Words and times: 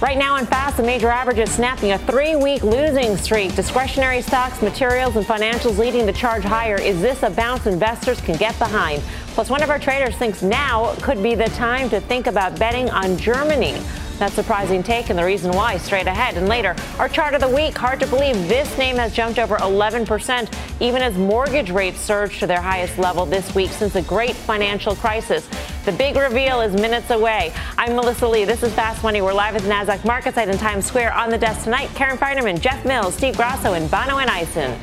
Right 0.00 0.16
now 0.16 0.36
in 0.36 0.46
fast, 0.46 0.76
the 0.76 0.84
major 0.84 1.08
average 1.08 1.38
is 1.38 1.50
snapping 1.50 1.90
a 1.90 1.98
three 1.98 2.36
week 2.36 2.62
losing 2.62 3.16
streak. 3.16 3.56
Discretionary 3.56 4.22
stocks, 4.22 4.62
materials, 4.62 5.16
and 5.16 5.26
financials 5.26 5.76
leading 5.76 6.06
the 6.06 6.12
charge 6.12 6.44
higher. 6.44 6.76
Is 6.76 7.00
this 7.00 7.24
a 7.24 7.30
bounce 7.30 7.66
investors 7.66 8.20
can 8.20 8.36
get 8.36 8.56
behind? 8.60 9.02
Plus, 9.34 9.50
one 9.50 9.60
of 9.60 9.70
our 9.70 9.78
traders 9.80 10.14
thinks 10.14 10.40
now 10.40 10.94
could 11.02 11.20
be 11.20 11.34
the 11.34 11.48
time 11.48 11.90
to 11.90 11.98
think 11.98 12.28
about 12.28 12.60
betting 12.60 12.88
on 12.90 13.16
Germany. 13.16 13.76
That 14.18 14.30
surprising 14.30 14.84
take 14.84 15.10
and 15.10 15.18
the 15.18 15.24
reason 15.24 15.50
why 15.50 15.78
straight 15.78 16.06
ahead. 16.06 16.36
And 16.36 16.48
later, 16.48 16.76
our 17.00 17.08
chart 17.08 17.34
of 17.34 17.40
the 17.40 17.48
week. 17.48 17.76
Hard 17.76 17.98
to 17.98 18.06
believe 18.06 18.36
this 18.46 18.78
name 18.78 18.96
has 18.96 19.12
jumped 19.12 19.40
over 19.40 19.56
11%, 19.56 20.52
even 20.80 21.02
as 21.02 21.18
mortgage 21.18 21.70
rates 21.70 21.98
surged 21.98 22.38
to 22.38 22.46
their 22.46 22.60
highest 22.60 22.98
level 22.98 23.26
this 23.26 23.52
week 23.52 23.70
since 23.70 23.94
the 23.94 24.02
great 24.02 24.36
financial 24.36 24.94
crisis. 24.94 25.48
The 25.84 25.92
big 25.92 26.16
reveal 26.16 26.60
is 26.60 26.74
minutes 26.74 27.10
away. 27.10 27.52
I'm 27.78 27.96
Melissa 27.96 28.28
Lee. 28.28 28.44
This 28.44 28.62
is 28.62 28.74
Fast 28.74 29.02
Money. 29.02 29.22
We're 29.22 29.32
live 29.32 29.56
at 29.56 29.62
the 29.62 29.68
NASDAQ 29.68 30.04
market 30.04 30.34
site 30.34 30.48
in 30.48 30.58
Times 30.58 30.84
Square 30.84 31.14
on 31.14 31.30
the 31.30 31.38
desk 31.38 31.64
tonight. 31.64 31.88
Karen 31.94 32.18
Finerman, 32.18 32.60
Jeff 32.60 32.84
Mills, 32.84 33.14
Steve 33.14 33.36
Grasso, 33.36 33.72
and 33.72 33.88
Bonawyn 33.88 34.28
Eison. 34.28 34.78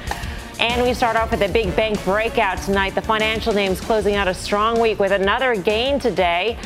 And 0.60 0.82
we 0.82 0.94
start 0.94 1.16
off 1.16 1.30
with 1.30 1.42
a 1.42 1.50
big 1.50 1.76
bank 1.76 2.04
breakout 2.06 2.58
tonight. 2.60 2.96
The 2.96 3.02
financial 3.02 3.54
names 3.54 3.82
closing 3.82 4.16
out 4.16 4.28
a 4.28 4.34
strong 4.34 4.80
week 4.80 4.98
with 4.98 5.12
another 5.12 5.56
gain 5.56 6.00
today 6.00 6.58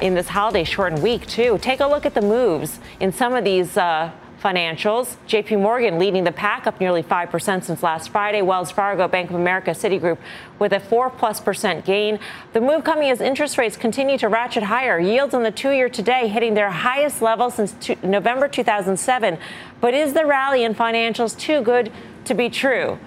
in 0.00 0.14
this 0.14 0.28
holiday 0.28 0.64
shortened 0.64 1.02
week, 1.02 1.26
too. 1.26 1.58
Take 1.60 1.80
a 1.80 1.86
look 1.86 2.06
at 2.06 2.14
the 2.14 2.22
moves 2.22 2.78
in 3.00 3.10
some 3.12 3.34
of 3.34 3.42
these 3.42 3.76
uh, 3.76 4.12
financials. 4.42 5.16
JP 5.28 5.60
Morgan 5.60 5.98
leading 5.98 6.24
the 6.24 6.32
pack 6.32 6.66
up 6.66 6.80
nearly 6.80 7.02
5% 7.02 7.64
since 7.64 7.82
last 7.82 8.10
Friday. 8.10 8.42
Wells 8.42 8.70
Fargo, 8.70 9.06
Bank 9.06 9.30
of 9.30 9.36
America, 9.36 9.70
Citigroup 9.70 10.18
with 10.58 10.72
a 10.72 10.80
4 10.80 11.10
plus 11.10 11.40
percent 11.40 11.84
gain. 11.84 12.18
The 12.52 12.60
move 12.60 12.84
coming 12.84 13.10
as 13.10 13.20
interest 13.20 13.56
rates 13.56 13.76
continue 13.76 14.18
to 14.18 14.28
ratchet 14.28 14.64
higher. 14.64 14.98
Yields 14.98 15.32
on 15.32 15.42
the 15.44 15.50
two 15.52 15.70
year 15.70 15.88
today 15.88 16.28
hitting 16.28 16.54
their 16.54 16.70
highest 16.70 17.22
level 17.22 17.50
since 17.50 17.72
two, 17.80 17.96
November 18.02 18.48
2007. 18.48 19.38
But 19.80 19.94
is 19.94 20.12
the 20.12 20.26
rally 20.26 20.64
in 20.64 20.74
financials 20.74 21.38
too 21.38 21.62
good 21.62 21.92
to 22.24 22.34
be 22.34 22.50
true? 22.50 22.98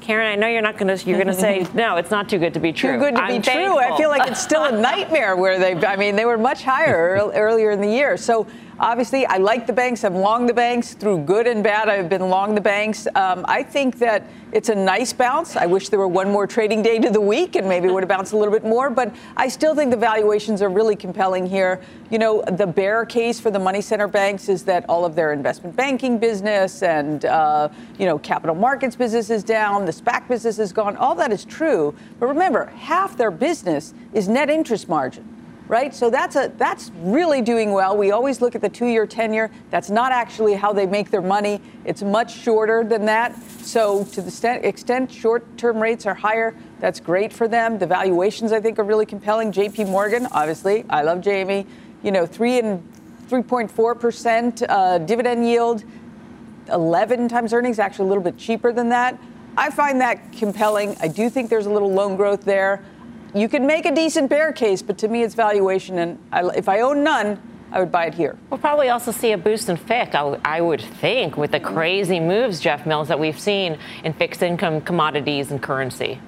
Karen, 0.00 0.30
I 0.30 0.36
know 0.36 0.46
you're 0.46 0.62
not 0.62 0.78
going 0.78 0.96
to. 0.96 1.08
You're 1.08 1.18
going 1.18 1.34
to 1.34 1.40
say 1.40 1.66
no. 1.74 1.96
It's 1.96 2.12
not 2.12 2.28
too 2.28 2.38
good 2.38 2.54
to 2.54 2.60
be 2.60 2.72
true. 2.72 2.92
Too 2.92 2.98
good 2.98 3.16
to 3.16 3.22
I'm 3.22 3.40
be 3.40 3.42
true. 3.42 3.76
I 3.76 3.96
feel 3.96 4.08
like 4.08 4.30
it's 4.30 4.40
still 4.40 4.62
a 4.62 4.70
nightmare 4.70 5.34
where 5.34 5.58
they. 5.58 5.74
I 5.84 5.96
mean, 5.96 6.14
they 6.14 6.24
were 6.24 6.38
much 6.38 6.62
higher 6.62 7.18
earlier 7.34 7.72
in 7.72 7.80
the 7.80 7.90
year. 7.90 8.16
So 8.16 8.46
Obviously, 8.78 9.24
I 9.24 9.38
like 9.38 9.66
the 9.66 9.72
banks. 9.72 10.04
I'm 10.04 10.16
long 10.16 10.44
the 10.44 10.52
banks 10.52 10.92
through 10.92 11.20
good 11.20 11.46
and 11.46 11.64
bad. 11.64 11.88
I've 11.88 12.10
been 12.10 12.28
long 12.28 12.54
the 12.54 12.60
banks. 12.60 13.08
Um, 13.14 13.42
I 13.48 13.62
think 13.62 13.98
that 14.00 14.24
it's 14.52 14.68
a 14.68 14.74
nice 14.74 15.14
bounce. 15.14 15.56
I 15.56 15.64
wish 15.64 15.88
there 15.88 15.98
were 15.98 16.06
one 16.06 16.30
more 16.30 16.46
trading 16.46 16.82
day 16.82 16.98
to 16.98 17.08
the 17.08 17.20
week 17.20 17.56
and 17.56 17.66
maybe 17.66 17.88
it 17.88 17.92
would 17.92 18.02
have 18.02 18.08
bounced 18.10 18.34
a 18.34 18.36
little 18.36 18.52
bit 18.52 18.64
more. 18.64 18.90
But 18.90 19.14
I 19.34 19.48
still 19.48 19.74
think 19.74 19.92
the 19.92 19.96
valuations 19.96 20.60
are 20.60 20.68
really 20.68 20.94
compelling 20.94 21.46
here. 21.46 21.80
You 22.10 22.18
know, 22.18 22.42
the 22.42 22.66
bear 22.66 23.06
case 23.06 23.40
for 23.40 23.50
the 23.50 23.58
money 23.58 23.80
center 23.80 24.08
banks 24.08 24.50
is 24.50 24.62
that 24.64 24.84
all 24.90 25.06
of 25.06 25.14
their 25.14 25.32
investment 25.32 25.74
banking 25.74 26.18
business 26.18 26.82
and, 26.82 27.24
uh, 27.24 27.70
you 27.98 28.04
know, 28.04 28.18
capital 28.18 28.54
markets 28.54 28.94
business 28.94 29.30
is 29.30 29.42
down, 29.42 29.86
the 29.86 29.92
SPAC 29.92 30.28
business 30.28 30.58
is 30.58 30.74
gone. 30.74 30.98
All 30.98 31.14
that 31.14 31.32
is 31.32 31.46
true. 31.46 31.94
But 32.20 32.26
remember, 32.26 32.66
half 32.66 33.16
their 33.16 33.30
business 33.30 33.94
is 34.12 34.28
net 34.28 34.50
interest 34.50 34.86
margin 34.86 35.35
right? 35.68 35.94
So 35.94 36.10
that's 36.10 36.36
a 36.36 36.52
that's 36.56 36.90
really 36.96 37.42
doing 37.42 37.72
well. 37.72 37.96
We 37.96 38.10
always 38.10 38.40
look 38.40 38.54
at 38.54 38.60
the 38.60 38.68
two-year 38.68 39.06
tenure. 39.06 39.50
That's 39.70 39.90
not 39.90 40.12
actually 40.12 40.54
how 40.54 40.72
they 40.72 40.86
make 40.86 41.10
their 41.10 41.22
money. 41.22 41.60
It's 41.84 42.02
much 42.02 42.34
shorter 42.34 42.84
than 42.84 43.06
that. 43.06 43.36
So 43.62 44.04
to 44.04 44.22
the 44.22 44.60
extent 44.62 45.10
short-term 45.10 45.78
rates 45.80 46.06
are 46.06 46.14
higher, 46.14 46.54
that's 46.80 47.00
great 47.00 47.32
for 47.32 47.48
them. 47.48 47.78
The 47.78 47.86
valuations 47.86 48.52
I 48.52 48.60
think 48.60 48.78
are 48.78 48.84
really 48.84 49.06
compelling. 49.06 49.52
J.P. 49.52 49.84
Morgan, 49.84 50.26
obviously, 50.30 50.84
I 50.88 51.02
love 51.02 51.20
Jamie. 51.20 51.66
You 52.02 52.12
know, 52.12 52.26
three 52.26 52.58
and 52.58 52.86
3.4 53.28 53.98
percent 53.98 54.62
uh, 54.68 54.98
dividend 54.98 55.46
yield, 55.46 55.82
11 56.72 57.28
times 57.28 57.52
earnings, 57.52 57.78
actually 57.78 58.06
a 58.06 58.08
little 58.08 58.22
bit 58.22 58.36
cheaper 58.36 58.72
than 58.72 58.88
that. 58.90 59.18
I 59.56 59.70
find 59.70 60.00
that 60.02 60.32
compelling. 60.32 60.96
I 61.00 61.08
do 61.08 61.30
think 61.30 61.48
there's 61.48 61.66
a 61.66 61.70
little 61.70 61.90
loan 61.90 62.16
growth 62.16 62.44
there 62.44 62.84
you 63.38 63.48
can 63.48 63.66
make 63.66 63.86
a 63.86 63.94
decent 63.94 64.30
bear 64.30 64.52
case, 64.52 64.82
but 64.82 64.98
to 64.98 65.08
me, 65.08 65.22
it's 65.22 65.34
valuation. 65.34 65.98
And 65.98 66.18
I, 66.32 66.46
if 66.56 66.68
I 66.68 66.80
own 66.80 67.04
none, 67.04 67.40
I 67.72 67.80
would 67.80 67.92
buy 67.92 68.06
it 68.06 68.14
here. 68.14 68.38
We'll 68.50 68.58
probably 68.58 68.88
also 68.88 69.10
see 69.10 69.32
a 69.32 69.38
boost 69.38 69.68
in 69.68 69.76
FIC, 69.76 70.14
I, 70.14 70.38
I 70.44 70.60
would 70.60 70.80
think, 70.80 71.36
with 71.36 71.50
the 71.50 71.60
crazy 71.60 72.20
moves, 72.20 72.60
Jeff 72.60 72.86
Mills, 72.86 73.08
that 73.08 73.18
we've 73.18 73.38
seen 73.38 73.78
in 74.04 74.12
fixed 74.12 74.42
income 74.42 74.80
commodities 74.80 75.50
and 75.50 75.62
currency. 75.62 76.20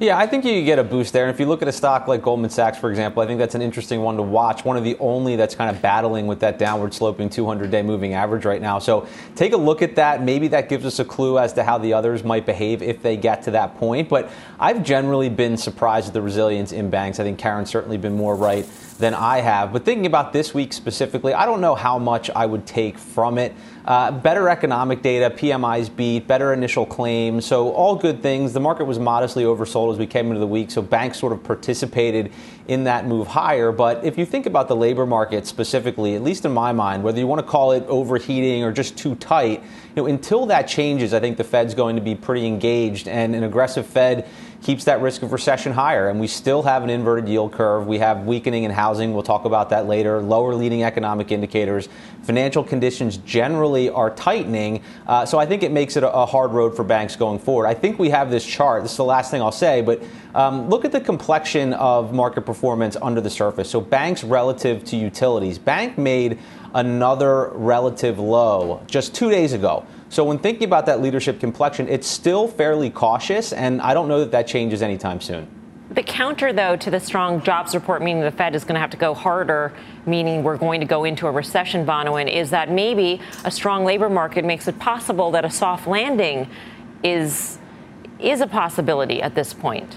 Yeah, 0.00 0.16
I 0.16 0.26
think 0.26 0.46
you 0.46 0.64
get 0.64 0.78
a 0.78 0.82
boost 0.82 1.12
there. 1.12 1.24
And 1.26 1.30
if 1.30 1.38
you 1.38 1.44
look 1.44 1.60
at 1.60 1.68
a 1.68 1.72
stock 1.72 2.08
like 2.08 2.22
Goldman 2.22 2.48
Sachs, 2.48 2.78
for 2.78 2.88
example, 2.88 3.22
I 3.22 3.26
think 3.26 3.38
that's 3.38 3.54
an 3.54 3.60
interesting 3.60 4.00
one 4.00 4.16
to 4.16 4.22
watch. 4.22 4.64
One 4.64 4.78
of 4.78 4.82
the 4.82 4.96
only 4.98 5.36
that's 5.36 5.54
kind 5.54 5.68
of 5.68 5.82
battling 5.82 6.26
with 6.26 6.40
that 6.40 6.58
downward 6.58 6.94
sloping 6.94 7.28
200 7.28 7.70
day 7.70 7.82
moving 7.82 8.14
average 8.14 8.46
right 8.46 8.62
now. 8.62 8.78
So 8.78 9.06
take 9.36 9.52
a 9.52 9.58
look 9.58 9.82
at 9.82 9.96
that. 9.96 10.22
Maybe 10.22 10.48
that 10.48 10.70
gives 10.70 10.86
us 10.86 11.00
a 11.00 11.04
clue 11.04 11.38
as 11.38 11.52
to 11.52 11.64
how 11.64 11.76
the 11.76 11.92
others 11.92 12.24
might 12.24 12.46
behave 12.46 12.80
if 12.80 13.02
they 13.02 13.18
get 13.18 13.42
to 13.42 13.50
that 13.50 13.76
point. 13.76 14.08
But 14.08 14.30
I've 14.58 14.82
generally 14.82 15.28
been 15.28 15.58
surprised 15.58 16.08
at 16.08 16.14
the 16.14 16.22
resilience 16.22 16.72
in 16.72 16.88
banks. 16.88 17.20
I 17.20 17.24
think 17.24 17.38
Karen's 17.38 17.68
certainly 17.68 17.98
been 17.98 18.16
more 18.16 18.34
right 18.34 18.64
than 19.00 19.14
I 19.14 19.40
have. 19.40 19.72
But 19.72 19.84
thinking 19.84 20.06
about 20.06 20.32
this 20.32 20.54
week 20.54 20.72
specifically, 20.72 21.34
I 21.34 21.46
don't 21.46 21.60
know 21.60 21.74
how 21.74 21.98
much 21.98 22.30
I 22.30 22.46
would 22.46 22.66
take 22.66 22.98
from 22.98 23.38
it. 23.38 23.54
Uh, 23.84 24.10
better 24.12 24.48
economic 24.48 25.02
data, 25.02 25.34
PMIs 25.34 25.94
beat, 25.94 26.26
better 26.26 26.52
initial 26.52 26.84
claims, 26.84 27.46
so 27.46 27.72
all 27.72 27.96
good 27.96 28.22
things. 28.22 28.52
The 28.52 28.60
market 28.60 28.84
was 28.84 28.98
modestly 28.98 29.42
oversold 29.44 29.92
as 29.92 29.98
we 29.98 30.06
came 30.06 30.26
into 30.26 30.38
the 30.38 30.46
week, 30.46 30.70
so 30.70 30.82
banks 30.82 31.18
sort 31.18 31.32
of 31.32 31.42
participated 31.42 32.30
in 32.68 32.84
that 32.84 33.06
move 33.06 33.26
higher. 33.26 33.72
But 33.72 34.04
if 34.04 34.18
you 34.18 34.26
think 34.26 34.46
about 34.46 34.68
the 34.68 34.76
labor 34.76 35.06
market 35.06 35.46
specifically, 35.46 36.14
at 36.14 36.22
least 36.22 36.44
in 36.44 36.52
my 36.52 36.72
mind, 36.72 37.02
whether 37.02 37.18
you 37.18 37.26
want 37.26 37.40
to 37.40 37.46
call 37.46 37.72
it 37.72 37.82
overheating 37.88 38.62
or 38.62 38.70
just 38.70 38.96
too 38.96 39.14
tight, 39.16 39.62
you 39.96 40.02
know, 40.02 40.06
until 40.06 40.46
that 40.46 40.68
changes, 40.68 41.12
I 41.14 41.18
think 41.18 41.36
the 41.36 41.44
Fed's 41.44 41.74
going 41.74 41.96
to 41.96 42.02
be 42.02 42.14
pretty 42.14 42.46
engaged, 42.46 43.08
and 43.08 43.34
an 43.34 43.44
aggressive 43.44 43.86
Fed 43.86 44.28
keeps 44.62 44.84
that 44.84 45.00
risk 45.00 45.22
of 45.22 45.32
recession 45.32 45.72
higher. 45.72 46.08
And 46.08 46.20
we 46.20 46.26
still 46.26 46.62
have 46.62 46.82
an 46.82 46.90
inverted 46.90 47.28
yield 47.28 47.52
curve. 47.52 47.86
We 47.86 47.98
have 47.98 48.26
weakening 48.26 48.64
in 48.64 48.70
housing. 48.70 49.14
We'll 49.14 49.22
talk 49.22 49.44
about 49.44 49.70
that 49.70 49.86
later. 49.86 50.20
Lower 50.20 50.54
leading 50.54 50.82
economic 50.82 51.32
indicators. 51.32 51.88
Financial 52.22 52.62
conditions 52.62 53.16
generally 53.18 53.88
are 53.88 54.10
tightening. 54.10 54.82
Uh, 55.06 55.24
so 55.24 55.38
I 55.38 55.46
think 55.46 55.62
it 55.62 55.72
makes 55.72 55.96
it 55.96 56.02
a, 56.02 56.12
a, 56.12 56.26
hard 56.26 56.52
road 56.52 56.76
for 56.76 56.84
banks 56.84 57.16
going 57.16 57.38
forward. 57.38 57.66
I 57.66 57.74
think 57.74 57.98
we 57.98 58.10
have 58.10 58.30
this 58.30 58.44
chart. 58.44 58.82
This 58.82 58.92
is 58.92 58.96
the 58.98 59.04
last 59.04 59.30
thing 59.30 59.40
I'll 59.40 59.50
say, 59.50 59.80
but 59.80 60.02
um, 60.34 60.68
look 60.68 60.84
at 60.84 60.92
the 60.92 61.00
complexion 61.00 61.72
of 61.72 62.12
market 62.12 62.42
performance 62.42 62.96
under 63.00 63.20
the 63.20 63.30
surface. 63.30 63.70
So 63.70 63.80
banks 63.80 64.22
relative 64.22 64.84
to 64.84 64.96
utilities. 64.96 65.58
Bank 65.58 65.98
made 65.98 66.38
another 66.74 67.48
relative 67.54 68.18
low 68.18 68.82
just 68.86 69.14
two 69.14 69.30
days 69.30 69.52
ago. 69.52 69.84
So 70.10 70.24
when 70.24 70.38
thinking 70.38 70.64
about 70.64 70.86
that 70.86 71.00
leadership 71.00 71.38
complexion, 71.38 71.88
it's 71.88 72.06
still 72.06 72.48
fairly 72.48 72.90
cautious, 72.90 73.52
and 73.52 73.80
I 73.80 73.94
don't 73.94 74.08
know 74.08 74.18
that 74.18 74.32
that 74.32 74.48
changes 74.48 74.82
anytime 74.82 75.20
soon. 75.20 75.46
The 75.92 76.02
counter, 76.02 76.52
though, 76.52 76.76
to 76.76 76.90
the 76.90 76.98
strong 76.98 77.42
jobs 77.42 77.76
report, 77.76 78.02
meaning 78.02 78.22
the 78.22 78.32
Fed 78.32 78.56
is 78.56 78.64
going 78.64 78.74
to 78.74 78.80
have 78.80 78.90
to 78.90 78.96
go 78.96 79.14
harder, 79.14 79.72
meaning 80.06 80.42
we're 80.42 80.56
going 80.56 80.80
to 80.80 80.86
go 80.86 81.04
into 81.04 81.28
a 81.28 81.30
recession, 81.30 81.86
Bonawyn, 81.86 82.28
is 82.32 82.50
that 82.50 82.70
maybe 82.70 83.20
a 83.44 83.52
strong 83.52 83.84
labor 83.84 84.10
market 84.10 84.44
makes 84.44 84.66
it 84.66 84.80
possible 84.80 85.30
that 85.30 85.44
a 85.44 85.50
soft 85.50 85.86
landing 85.86 86.48
is 87.02 87.58
is 88.18 88.40
a 88.40 88.46
possibility 88.46 89.22
at 89.22 89.34
this 89.34 89.54
point. 89.54 89.96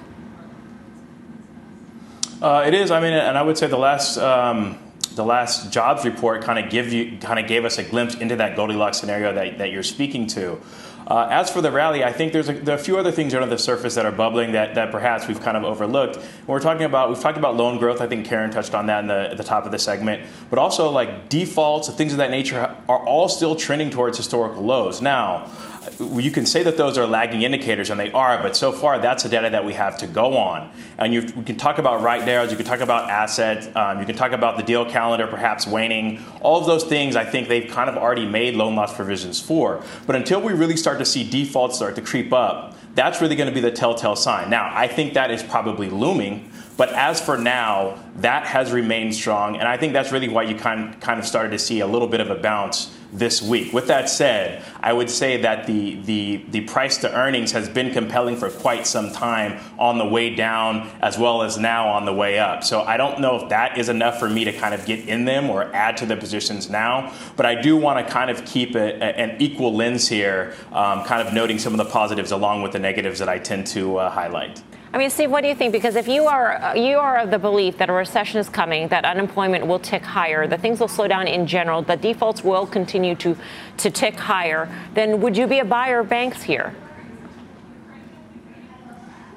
Uh, 2.41 2.63
it 2.65 2.73
is. 2.73 2.89
I 2.91 2.99
mean, 3.01 3.13
and 3.13 3.37
I 3.37 3.41
would 3.41 3.57
say 3.57 3.67
the 3.67 3.77
last 3.77 4.17
um, 4.17 4.77
the 5.15 5.25
last 5.25 5.71
jobs 5.71 6.05
report 6.05 6.41
kind 6.41 6.63
of 6.63 6.71
give 6.71 6.91
you 6.91 7.17
kind 7.19 7.39
of 7.39 7.47
gave 7.47 7.65
us 7.65 7.77
a 7.77 7.83
glimpse 7.83 8.15
into 8.15 8.35
that 8.37 8.55
Goldilocks 8.55 8.97
scenario 8.97 9.33
that, 9.33 9.57
that 9.57 9.71
you're 9.71 9.83
speaking 9.83 10.27
to. 10.27 10.59
Uh, 11.05 11.27
as 11.29 11.49
for 11.49 11.61
the 11.61 11.71
rally, 11.71 12.03
I 12.03 12.13
think 12.13 12.31
there's 12.31 12.47
a, 12.47 12.53
there 12.53 12.75
a 12.75 12.79
few 12.79 12.97
other 12.97 13.11
things 13.11 13.33
under 13.33 13.47
the 13.47 13.57
surface 13.57 13.95
that 13.95 14.05
are 14.05 14.11
bubbling 14.11 14.53
that, 14.53 14.75
that 14.75 14.89
perhaps 14.89 15.27
we've 15.27 15.41
kind 15.41 15.57
of 15.57 15.63
overlooked. 15.63 16.15
When 16.15 16.47
we're 16.47 16.61
talking 16.61 16.85
about, 16.85 17.09
we've 17.09 17.19
talked 17.19 17.37
about 17.37 17.57
loan 17.57 17.77
growth. 17.77 17.99
I 17.99 18.07
think 18.07 18.25
Karen 18.25 18.51
touched 18.51 18.73
on 18.73 18.85
that 18.85 19.01
in 19.01 19.07
the, 19.07 19.31
at 19.31 19.37
the 19.37 19.43
top 19.43 19.65
of 19.65 19.71
the 19.71 19.79
segment. 19.79 20.25
But 20.49 20.59
also 20.59 20.89
like 20.91 21.27
defaults, 21.27 21.89
and 21.89 21.97
things 21.97 22.13
of 22.13 22.19
that 22.19 22.31
nature 22.31 22.73
are 22.87 23.05
all 23.05 23.27
still 23.27 23.55
trending 23.55 23.89
towards 23.89 24.17
historical 24.17 24.63
lows. 24.63 25.01
Now, 25.01 25.51
you 25.99 26.31
can 26.31 26.45
say 26.45 26.63
that 26.63 26.77
those 26.77 26.97
are 26.97 27.05
lagging 27.05 27.41
indicators, 27.41 27.89
and 27.89 27.99
they 27.99 28.11
are, 28.11 28.41
but 28.41 28.55
so 28.55 28.71
far 28.71 28.99
that's 28.99 29.23
the 29.23 29.29
data 29.29 29.49
that 29.49 29.65
we 29.65 29.73
have 29.73 29.97
to 29.99 30.07
go 30.07 30.37
on. 30.37 30.71
And 30.97 31.13
you, 31.13 31.23
can 31.23 31.57
talk 31.57 31.77
about 31.77 32.01
right 32.01 32.27
arrows, 32.27 32.51
you 32.51 32.57
can 32.57 32.65
talk 32.65 32.79
about 32.79 33.09
assets, 33.09 33.67
um, 33.75 33.99
you 33.99 34.05
can 34.05 34.15
talk 34.15 34.31
about 34.31 34.57
the 34.57 34.63
deal 34.63 34.89
calendar 34.89 35.27
perhaps 35.27 35.67
waning. 35.67 36.23
All 36.41 36.59
of 36.59 36.65
those 36.65 36.83
things, 36.83 37.15
I 37.15 37.25
think 37.25 37.47
they've 37.47 37.69
kind 37.69 37.89
of 37.89 37.97
already 37.97 38.25
made 38.25 38.55
loan 38.55 38.75
loss 38.75 38.95
provisions 38.95 39.39
for. 39.39 39.83
But 40.07 40.15
until 40.15 40.41
we 40.41 40.53
really 40.53 40.77
start 40.77 40.99
to 40.99 41.05
see 41.05 41.29
defaults 41.29 41.75
start 41.75 41.95
to 41.95 42.01
creep 42.01 42.33
up, 42.33 42.75
that's 42.95 43.21
really 43.21 43.35
going 43.35 43.49
to 43.49 43.53
be 43.53 43.61
the 43.61 43.71
telltale 43.71 44.15
sign. 44.15 44.49
Now, 44.49 44.69
I 44.71 44.87
think 44.87 45.13
that 45.13 45.31
is 45.31 45.41
probably 45.41 45.89
looming. 45.89 46.51
But 46.75 46.89
as 46.89 47.21
for 47.21 47.37
now, 47.37 47.99
that 48.17 48.45
has 48.47 48.71
remained 48.71 49.13
strong, 49.13 49.57
and 49.57 49.67
I 49.67 49.77
think 49.77 49.93
that's 49.93 50.11
really 50.11 50.27
why 50.27 50.43
you 50.43 50.55
kind 50.55 50.99
kind 51.01 51.19
of 51.19 51.25
started 51.25 51.51
to 51.51 51.59
see 51.59 51.81
a 51.81 51.87
little 51.87 52.07
bit 52.07 52.19
of 52.19 52.31
a 52.31 52.35
bounce 52.35 52.91
this 53.13 53.41
week. 53.41 53.71
With 53.71 53.87
that 53.87 54.09
said, 54.09 54.65
I 54.81 54.91
would 54.91 55.09
say 55.09 55.41
that 55.41 55.67
the, 55.67 55.95
the, 56.01 56.43
the 56.49 56.61
price 56.61 56.97
to 56.97 57.15
earnings 57.15 57.51
has 57.51 57.69
been 57.69 57.93
compelling 57.93 58.35
for 58.35 58.49
quite 58.49 58.87
some 58.87 59.11
time 59.11 59.59
on 59.77 59.97
the 59.99 60.05
way 60.05 60.33
down 60.33 60.89
as 61.01 61.17
well 61.17 61.43
as 61.43 61.57
now 61.57 61.89
on 61.89 62.05
the 62.05 62.13
way 62.13 62.39
up. 62.39 62.63
So 62.63 62.81
I 62.81 62.97
don't 62.97 63.21
know 63.21 63.35
if 63.41 63.49
that 63.49 63.77
is 63.77 63.87
enough 63.87 64.19
for 64.19 64.29
me 64.29 64.43
to 64.45 64.51
kind 64.51 64.73
of 64.73 64.85
get 64.85 65.07
in 65.07 65.25
them 65.25 65.49
or 65.49 65.73
add 65.73 65.97
to 65.97 66.05
the 66.05 66.17
positions 66.17 66.69
now, 66.69 67.13
but 67.37 67.45
I 67.45 67.61
do 67.61 67.77
want 67.77 68.05
to 68.05 68.11
kind 68.11 68.29
of 68.29 68.43
keep 68.45 68.75
a, 68.75 68.95
a, 68.95 69.15
an 69.17 69.41
equal 69.41 69.75
lens 69.75 70.07
here, 70.07 70.55
um, 70.71 71.03
kind 71.05 71.25
of 71.25 71.33
noting 71.33 71.59
some 71.59 71.73
of 71.73 71.77
the 71.77 71.85
positives 71.91 72.31
along 72.31 72.63
with 72.63 72.71
the 72.71 72.79
negatives 72.79 73.19
that 73.19 73.29
I 73.29 73.37
tend 73.37 73.67
to 73.67 73.97
uh, 73.97 74.09
highlight. 74.09 74.61
I 74.93 74.99
mean, 74.99 75.09
Steve, 75.09 75.31
what 75.31 75.41
do 75.41 75.47
you 75.47 75.55
think? 75.55 75.73
Because 75.73 75.95
if 75.95 76.07
you 76.07 76.27
are 76.27 76.77
you 76.77 76.99
are 76.99 77.17
of 77.17 77.31
the 77.31 77.39
belief 77.39 77.79
that 77.79 77.89
a 77.89 77.93
recession 77.93 78.39
is 78.39 78.47
coming, 78.47 78.89
that 78.89 79.05
unemployment 79.05 79.65
will 79.65 79.79
tick 79.79 80.03
higher, 80.03 80.45
that 80.45 80.61
things 80.61 80.79
will 80.79 80.87
slow 80.87 81.07
down 81.07 81.27
in 81.27 81.47
general, 81.47 81.81
that 81.83 82.01
defaults 82.01 82.43
will 82.43 82.67
continue 82.67 83.15
to 83.15 83.35
to 83.77 83.89
tick 83.89 84.19
higher, 84.19 84.69
then 84.93 85.19
would 85.21 85.35
you 85.35 85.47
be 85.47 85.57
a 85.57 85.65
buyer 85.65 86.01
of 86.01 86.09
banks 86.09 86.43
here? 86.43 86.75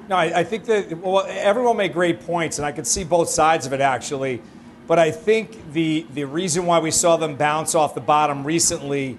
No, 0.07 0.15
I, 0.15 0.39
I 0.39 0.43
think 0.43 0.65
that 0.65 0.95
well, 0.99 1.25
everyone 1.27 1.77
made 1.77 1.91
great 1.91 2.21
points, 2.21 2.59
and 2.59 2.65
I 2.65 2.71
could 2.71 2.85
see 2.85 3.03
both 3.03 3.27
sides 3.27 3.65
of 3.65 3.73
it 3.73 3.81
actually. 3.81 4.43
But 4.85 4.99
I 4.99 5.09
think 5.09 5.73
the 5.73 6.05
the 6.13 6.25
reason 6.25 6.67
why 6.67 6.77
we 6.77 6.91
saw 6.91 7.17
them 7.17 7.35
bounce 7.35 7.73
off 7.73 7.95
the 7.95 8.01
bottom 8.01 8.43
recently 8.43 9.17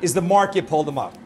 is 0.00 0.14
the 0.14 0.22
market 0.22 0.68
pulled 0.68 0.86
them 0.86 0.98
up. 0.98 1.18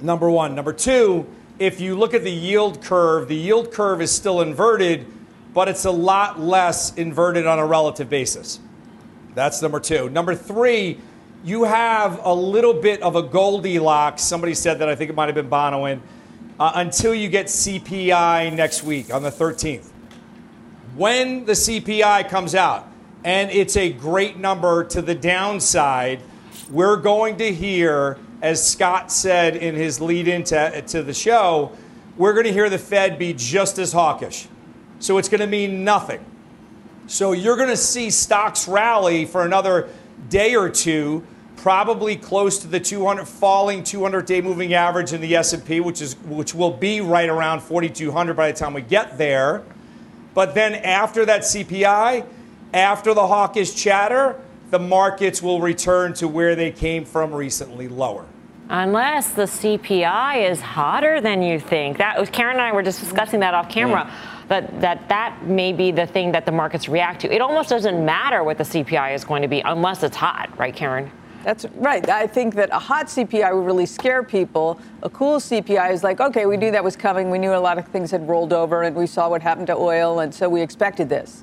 Number 0.00 0.28
one. 0.28 0.56
Number 0.56 0.72
two 0.72 1.28
if 1.58 1.80
you 1.80 1.96
look 1.96 2.14
at 2.14 2.22
the 2.22 2.30
yield 2.30 2.82
curve, 2.82 3.28
the 3.28 3.36
yield 3.36 3.72
curve 3.72 4.00
is 4.00 4.10
still 4.10 4.40
inverted, 4.40 5.06
but 5.54 5.68
it's 5.68 5.84
a 5.84 5.90
lot 5.90 6.40
less 6.40 6.94
inverted 6.94 7.46
on 7.46 7.58
a 7.58 7.66
relative 7.66 8.08
basis. 8.08 8.58
That's 9.34 9.62
number 9.62 9.80
two. 9.80 10.10
Number 10.10 10.34
three, 10.34 10.98
you 11.44 11.64
have 11.64 12.20
a 12.24 12.34
little 12.34 12.74
bit 12.74 13.02
of 13.02 13.16
a 13.16 13.22
Goldilocks. 13.22 14.22
Somebody 14.22 14.54
said 14.54 14.78
that, 14.78 14.88
I 14.88 14.94
think 14.94 15.10
it 15.10 15.16
might 15.16 15.26
have 15.26 15.34
been 15.34 15.50
Bonawyn, 15.50 16.00
uh, 16.60 16.72
until 16.76 17.14
you 17.14 17.28
get 17.28 17.46
CPI 17.46 18.54
next 18.54 18.82
week 18.82 19.12
on 19.12 19.22
the 19.22 19.30
13th. 19.30 19.88
When 20.96 21.44
the 21.46 21.52
CPI 21.52 22.28
comes 22.28 22.54
out, 22.54 22.86
and 23.24 23.50
it's 23.50 23.76
a 23.76 23.92
great 23.92 24.36
number 24.36 24.84
to 24.84 25.00
the 25.00 25.14
downside, 25.14 26.20
we're 26.70 26.96
going 26.96 27.36
to 27.38 27.52
hear 27.52 28.18
as 28.42 28.66
Scott 28.66 29.12
said 29.12 29.56
in 29.56 29.76
his 29.76 30.00
lead 30.00 30.26
into 30.26 30.82
to 30.88 31.02
the 31.02 31.14
show, 31.14 31.72
we're 32.16 32.34
going 32.34 32.44
to 32.44 32.52
hear 32.52 32.68
the 32.68 32.78
Fed 32.78 33.18
be 33.18 33.32
just 33.32 33.78
as 33.78 33.92
hawkish. 33.92 34.48
So 34.98 35.16
it's 35.16 35.28
going 35.28 35.40
to 35.40 35.46
mean 35.46 35.84
nothing. 35.84 36.22
So 37.06 37.32
you're 37.32 37.56
going 37.56 37.68
to 37.68 37.76
see 37.76 38.10
stocks 38.10 38.66
rally 38.66 39.24
for 39.24 39.44
another 39.44 39.88
day 40.28 40.56
or 40.56 40.68
two, 40.68 41.24
probably 41.56 42.16
close 42.16 42.58
to 42.58 42.66
the 42.66 42.80
200 42.80 43.26
falling 43.26 43.82
200-day 43.82 44.40
moving 44.40 44.74
average 44.74 45.12
in 45.12 45.20
the 45.20 45.36
S&P, 45.36 45.80
which 45.80 46.02
is 46.02 46.16
which 46.24 46.54
will 46.54 46.72
be 46.72 47.00
right 47.00 47.28
around 47.28 47.60
4200 47.60 48.34
by 48.34 48.50
the 48.50 48.58
time 48.58 48.74
we 48.74 48.82
get 48.82 49.18
there. 49.18 49.62
But 50.34 50.54
then 50.54 50.74
after 50.74 51.24
that 51.26 51.42
CPI, 51.42 52.26
after 52.74 53.14
the 53.14 53.26
hawkish 53.26 53.74
chatter, 53.74 54.40
the 54.72 54.78
markets 54.78 55.42
will 55.42 55.60
return 55.60 56.14
to 56.14 56.26
where 56.26 56.56
they 56.56 56.72
came 56.72 57.04
from 57.04 57.32
recently, 57.32 57.88
lower. 57.88 58.24
Unless 58.70 59.32
the 59.32 59.42
CPI 59.42 60.50
is 60.50 60.62
hotter 60.62 61.20
than 61.20 61.42
you 61.42 61.60
think. 61.60 61.98
That 61.98 62.18
was 62.18 62.30
Karen 62.30 62.56
and 62.56 62.62
I 62.62 62.72
were 62.72 62.82
just 62.82 62.98
discussing 62.98 63.40
that 63.40 63.52
off 63.52 63.68
camera. 63.68 64.04
Mm. 64.04 64.48
That, 64.48 64.80
that 64.80 65.08
that 65.10 65.46
may 65.46 65.74
be 65.74 65.90
the 65.90 66.06
thing 66.06 66.32
that 66.32 66.46
the 66.46 66.52
markets 66.52 66.88
react 66.88 67.20
to. 67.20 67.32
It 67.32 67.42
almost 67.42 67.68
doesn't 67.68 68.02
matter 68.02 68.42
what 68.44 68.56
the 68.56 68.64
CPI 68.64 69.14
is 69.14 69.24
going 69.24 69.42
to 69.42 69.48
be 69.48 69.60
unless 69.60 70.02
it's 70.02 70.16
hot, 70.16 70.50
right, 70.58 70.74
Karen? 70.74 71.10
That's 71.44 71.66
right. 71.74 72.08
I 72.08 72.26
think 72.26 72.54
that 72.54 72.70
a 72.72 72.78
hot 72.78 73.08
CPI 73.08 73.54
would 73.54 73.66
really 73.66 73.86
scare 73.86 74.22
people. 74.22 74.80
A 75.02 75.10
cool 75.10 75.36
CPI 75.36 75.92
is 75.92 76.02
like, 76.02 76.20
okay, 76.20 76.46
we 76.46 76.56
knew 76.56 76.70
that 76.70 76.82
was 76.82 76.96
coming. 76.96 77.28
We 77.28 77.38
knew 77.38 77.54
a 77.54 77.60
lot 77.60 77.76
of 77.76 77.86
things 77.88 78.10
had 78.10 78.26
rolled 78.26 78.54
over, 78.54 78.84
and 78.84 78.96
we 78.96 79.06
saw 79.06 79.28
what 79.28 79.42
happened 79.42 79.66
to 79.66 79.76
oil, 79.76 80.20
and 80.20 80.34
so 80.34 80.48
we 80.48 80.62
expected 80.62 81.10
this. 81.10 81.42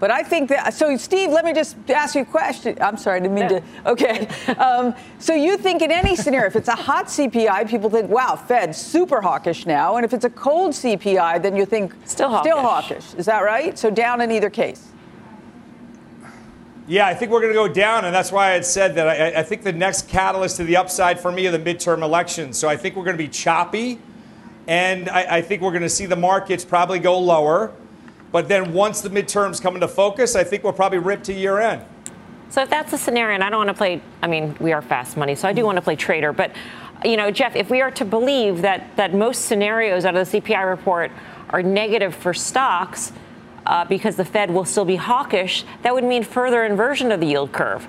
But 0.00 0.10
I 0.10 0.22
think 0.22 0.48
that, 0.50 0.72
so 0.74 0.96
Steve, 0.96 1.30
let 1.30 1.44
me 1.44 1.52
just 1.52 1.76
ask 1.90 2.14
you 2.14 2.22
a 2.22 2.24
question. 2.24 2.78
I'm 2.80 2.96
sorry, 2.96 3.16
I 3.16 3.20
didn't 3.20 3.34
mean 3.34 3.50
yeah. 3.50 3.58
to. 3.58 3.90
Okay. 3.90 4.28
Um, 4.58 4.94
so 5.18 5.34
you 5.34 5.56
think 5.56 5.82
in 5.82 5.90
any 5.90 6.16
scenario, 6.16 6.46
if 6.46 6.56
it's 6.56 6.68
a 6.68 6.74
hot 6.74 7.06
CPI, 7.06 7.68
people 7.68 7.90
think, 7.90 8.08
wow, 8.08 8.36
Fed, 8.36 8.74
super 8.74 9.20
hawkish 9.20 9.66
now. 9.66 9.96
And 9.96 10.04
if 10.04 10.12
it's 10.12 10.24
a 10.24 10.30
cold 10.30 10.72
CPI, 10.72 11.42
then 11.42 11.56
you 11.56 11.66
think, 11.66 11.94
still 12.04 12.28
hawkish. 12.28 12.50
Still 12.50 12.62
hawkish. 12.62 13.14
Is 13.14 13.26
that 13.26 13.40
right? 13.40 13.78
So 13.78 13.90
down 13.90 14.20
in 14.20 14.30
either 14.30 14.50
case. 14.50 14.88
Yeah, 16.86 17.06
I 17.06 17.14
think 17.14 17.30
we're 17.30 17.42
going 17.42 17.52
to 17.52 17.58
go 17.58 17.68
down, 17.68 18.06
and 18.06 18.14
that's 18.14 18.32
why 18.32 18.48
I 18.48 18.52
had 18.54 18.64
said 18.64 18.94
that 18.94 19.08
I, 19.08 19.40
I 19.40 19.42
think 19.42 19.62
the 19.62 19.74
next 19.74 20.08
catalyst 20.08 20.56
to 20.56 20.64
the 20.64 20.78
upside 20.78 21.20
for 21.20 21.30
me 21.30 21.46
are 21.46 21.50
the 21.50 21.58
midterm 21.58 22.02
elections. 22.02 22.56
So 22.56 22.66
I 22.66 22.78
think 22.78 22.96
we're 22.96 23.04
going 23.04 23.18
to 23.18 23.22
be 23.22 23.28
choppy, 23.28 24.00
and 24.66 25.10
I, 25.10 25.36
I 25.36 25.42
think 25.42 25.60
we're 25.60 25.72
going 25.72 25.82
to 25.82 25.90
see 25.90 26.06
the 26.06 26.16
markets 26.16 26.64
probably 26.64 26.98
go 26.98 27.18
lower. 27.18 27.72
But 28.30 28.48
then 28.48 28.72
once 28.72 29.00
the 29.00 29.08
midterms 29.08 29.60
come 29.60 29.74
into 29.74 29.88
focus, 29.88 30.36
I 30.36 30.44
think 30.44 30.64
we'll 30.64 30.72
probably 30.72 30.98
rip 30.98 31.22
to 31.24 31.32
year 31.32 31.58
end. 31.58 31.82
So 32.50 32.62
if 32.62 32.70
that's 32.70 32.90
the 32.90 32.98
scenario, 32.98 33.34
and 33.34 33.44
I 33.44 33.50
don't 33.50 33.58
want 33.58 33.68
to 33.68 33.74
play, 33.74 34.00
I 34.22 34.26
mean, 34.26 34.56
we 34.58 34.72
are 34.72 34.80
fast 34.80 35.16
money, 35.16 35.34
so 35.34 35.48
I 35.48 35.52
do 35.52 35.64
want 35.64 35.76
to 35.76 35.82
play 35.82 35.96
trader. 35.96 36.32
But, 36.32 36.52
you 37.04 37.16
know, 37.16 37.30
Jeff, 37.30 37.56
if 37.56 37.68
we 37.68 37.82
are 37.82 37.90
to 37.92 38.04
believe 38.04 38.62
that, 38.62 38.96
that 38.96 39.14
most 39.14 39.46
scenarios 39.46 40.04
out 40.04 40.16
of 40.16 40.30
the 40.30 40.40
CPI 40.40 40.68
report 40.68 41.10
are 41.50 41.62
negative 41.62 42.14
for 42.14 42.32
stocks 42.32 43.12
uh, 43.66 43.84
because 43.84 44.16
the 44.16 44.24
Fed 44.24 44.50
will 44.50 44.64
still 44.64 44.86
be 44.86 44.96
hawkish, 44.96 45.64
that 45.82 45.92
would 45.92 46.04
mean 46.04 46.22
further 46.22 46.64
inversion 46.64 47.12
of 47.12 47.20
the 47.20 47.26
yield 47.26 47.52
curve. 47.52 47.86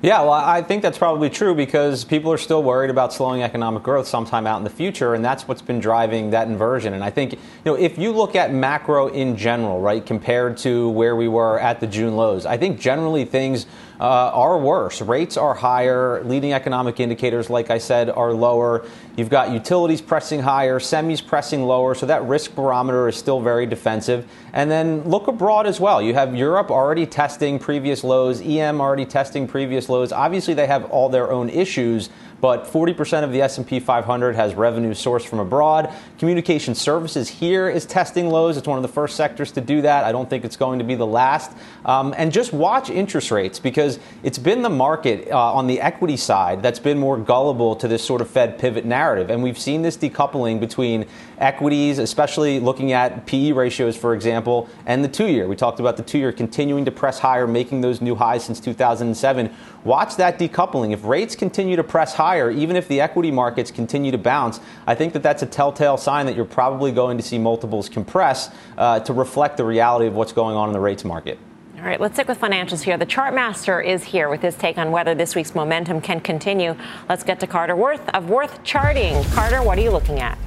Yeah, 0.00 0.20
well, 0.20 0.30
I 0.32 0.62
think 0.62 0.82
that's 0.82 0.96
probably 0.96 1.28
true 1.28 1.56
because 1.56 2.04
people 2.04 2.30
are 2.32 2.38
still 2.38 2.62
worried 2.62 2.88
about 2.88 3.12
slowing 3.12 3.42
economic 3.42 3.82
growth 3.82 4.06
sometime 4.06 4.46
out 4.46 4.58
in 4.58 4.62
the 4.62 4.70
future, 4.70 5.14
and 5.14 5.24
that's 5.24 5.48
what's 5.48 5.60
been 5.60 5.80
driving 5.80 6.30
that 6.30 6.46
inversion. 6.46 6.94
And 6.94 7.02
I 7.02 7.10
think, 7.10 7.32
you 7.32 7.38
know, 7.64 7.74
if 7.74 7.98
you 7.98 8.12
look 8.12 8.36
at 8.36 8.54
macro 8.54 9.08
in 9.08 9.36
general, 9.36 9.80
right, 9.80 10.06
compared 10.06 10.56
to 10.58 10.88
where 10.90 11.16
we 11.16 11.26
were 11.26 11.58
at 11.58 11.80
the 11.80 11.88
June 11.88 12.14
lows, 12.14 12.46
I 12.46 12.56
think 12.58 12.78
generally 12.78 13.24
things 13.24 13.66
uh, 14.00 14.04
are 14.04 14.58
worse. 14.58 15.00
Rates 15.02 15.36
are 15.36 15.54
higher. 15.54 16.22
Leading 16.24 16.52
economic 16.52 17.00
indicators, 17.00 17.50
like 17.50 17.70
I 17.70 17.78
said, 17.78 18.10
are 18.10 18.32
lower. 18.32 18.86
You've 19.16 19.30
got 19.30 19.50
utilities 19.50 20.00
pressing 20.00 20.40
higher, 20.40 20.78
semis 20.78 21.24
pressing 21.24 21.64
lower, 21.64 21.94
so 21.94 22.06
that 22.06 22.22
risk 22.24 22.54
barometer 22.54 23.08
is 23.08 23.16
still 23.16 23.40
very 23.40 23.66
defensive. 23.66 24.30
And 24.52 24.70
then 24.70 25.02
look 25.02 25.26
abroad 25.26 25.66
as 25.66 25.80
well. 25.80 26.00
You 26.00 26.14
have 26.14 26.34
Europe 26.34 26.70
already 26.70 27.06
testing 27.06 27.58
previous 27.58 28.04
lows, 28.04 28.40
EM 28.40 28.80
already 28.80 29.04
testing 29.04 29.48
previous 29.48 29.88
lows. 29.88 30.12
Obviously, 30.12 30.54
they 30.54 30.66
have 30.66 30.84
all 30.90 31.08
their 31.08 31.30
own 31.30 31.48
issues 31.48 32.10
but 32.40 32.66
40% 32.66 33.24
of 33.24 33.32
the 33.32 33.42
S&P 33.42 33.80
500 33.80 34.36
has 34.36 34.54
revenue 34.54 34.92
sourced 34.92 35.26
from 35.26 35.40
abroad. 35.40 35.92
Communication 36.18 36.74
services 36.74 37.28
here 37.28 37.68
is 37.68 37.86
testing 37.86 38.28
lows. 38.28 38.56
It's 38.56 38.66
one 38.66 38.76
of 38.76 38.82
the 38.82 38.88
first 38.88 39.14
sectors 39.14 39.52
to 39.52 39.60
do 39.60 39.82
that. 39.82 40.02
I 40.02 40.10
don't 40.10 40.28
think 40.28 40.44
it's 40.44 40.56
going 40.56 40.80
to 40.80 40.84
be 40.84 40.96
the 40.96 41.06
last. 41.06 41.52
Um, 41.84 42.12
and 42.18 42.32
just 42.32 42.52
watch 42.52 42.90
interest 42.90 43.30
rates 43.30 43.60
because 43.60 44.00
it's 44.24 44.36
been 44.36 44.62
the 44.62 44.68
market 44.68 45.28
uh, 45.30 45.52
on 45.52 45.68
the 45.68 45.80
equity 45.80 46.16
side 46.16 46.60
that's 46.60 46.80
been 46.80 46.98
more 46.98 47.18
gullible 47.18 47.76
to 47.76 47.86
this 47.86 48.02
sort 48.02 48.20
of 48.20 48.28
Fed 48.28 48.58
pivot 48.58 48.84
narrative. 48.84 49.30
And 49.30 49.44
we've 49.44 49.58
seen 49.58 49.82
this 49.82 49.96
decoupling 49.96 50.58
between 50.58 51.06
equities, 51.38 52.00
especially 52.00 52.58
looking 52.58 52.90
at 52.90 53.24
PE 53.26 53.52
ratios, 53.52 53.96
for 53.96 54.12
example, 54.12 54.68
and 54.86 55.04
the 55.04 55.08
two 55.08 55.28
year. 55.28 55.46
We 55.46 55.54
talked 55.54 55.78
about 55.78 55.96
the 55.96 56.02
two 56.02 56.18
year 56.18 56.32
continuing 56.32 56.84
to 56.86 56.90
press 56.90 57.20
higher, 57.20 57.46
making 57.46 57.80
those 57.80 58.00
new 58.00 58.16
highs 58.16 58.42
since 58.44 58.58
2007. 58.58 59.54
Watch 59.84 60.16
that 60.16 60.36
decoupling. 60.36 60.92
If 60.92 61.04
rates 61.04 61.36
continue 61.36 61.76
to 61.76 61.84
press 61.84 62.12
higher, 62.12 62.50
even 62.50 62.74
if 62.74 62.88
the 62.88 63.00
equity 63.00 63.30
markets 63.30 63.70
continue 63.70 64.10
to 64.10 64.18
bounce, 64.18 64.58
I 64.84 64.96
think 64.96 65.12
that 65.12 65.22
that's 65.22 65.44
a 65.44 65.46
telltale 65.46 65.96
sign 65.96 66.07
that 66.08 66.34
you're 66.34 66.46
probably 66.46 66.90
going 66.90 67.18
to 67.18 67.22
see 67.22 67.38
multiples 67.38 67.88
compress 67.88 68.50
uh, 68.78 68.98
to 69.00 69.12
reflect 69.12 69.58
the 69.58 69.64
reality 69.64 70.06
of 70.06 70.14
what's 70.14 70.32
going 70.32 70.56
on 70.56 70.68
in 70.70 70.72
the 70.72 70.80
rates 70.80 71.04
market. 71.04 71.38
All 71.76 71.84
right, 71.84 72.00
let's 72.00 72.14
stick 72.14 72.28
with 72.28 72.40
financials 72.40 72.82
here. 72.82 72.96
The 72.96 73.04
chart 73.04 73.34
master 73.34 73.78
is 73.80 74.02
here 74.02 74.30
with 74.30 74.40
his 74.40 74.56
take 74.56 74.78
on 74.78 74.90
whether 74.90 75.14
this 75.14 75.36
week's 75.36 75.54
momentum 75.54 76.00
can 76.00 76.20
continue. 76.20 76.74
Let's 77.10 77.24
get 77.24 77.40
to 77.40 77.46
Carter 77.46 77.76
Worth 77.76 78.08
of 78.14 78.30
Worth 78.30 78.64
Charting. 78.64 79.22
Carter, 79.34 79.62
what 79.62 79.76
are 79.76 79.82
you 79.82 79.90
looking 79.90 80.18
at? 80.18 80.38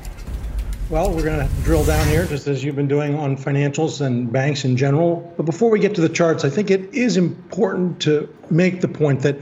Well, 0.89 1.13
we're 1.13 1.23
going 1.23 1.47
to 1.47 1.53
drill 1.63 1.85
down 1.85 2.05
here, 2.07 2.25
just 2.25 2.47
as 2.47 2.63
you've 2.63 2.75
been 2.75 2.87
doing 2.87 3.15
on 3.15 3.37
financials 3.37 4.01
and 4.03 4.29
banks 4.29 4.65
in 4.65 4.75
general. 4.75 5.33
But 5.37 5.45
before 5.45 5.69
we 5.69 5.79
get 5.79 5.95
to 5.95 6.01
the 6.01 6.09
charts, 6.09 6.43
I 6.43 6.49
think 6.49 6.69
it 6.69 6.93
is 6.93 7.15
important 7.15 8.01
to 8.01 8.27
make 8.49 8.81
the 8.81 8.89
point 8.89 9.21
that 9.21 9.37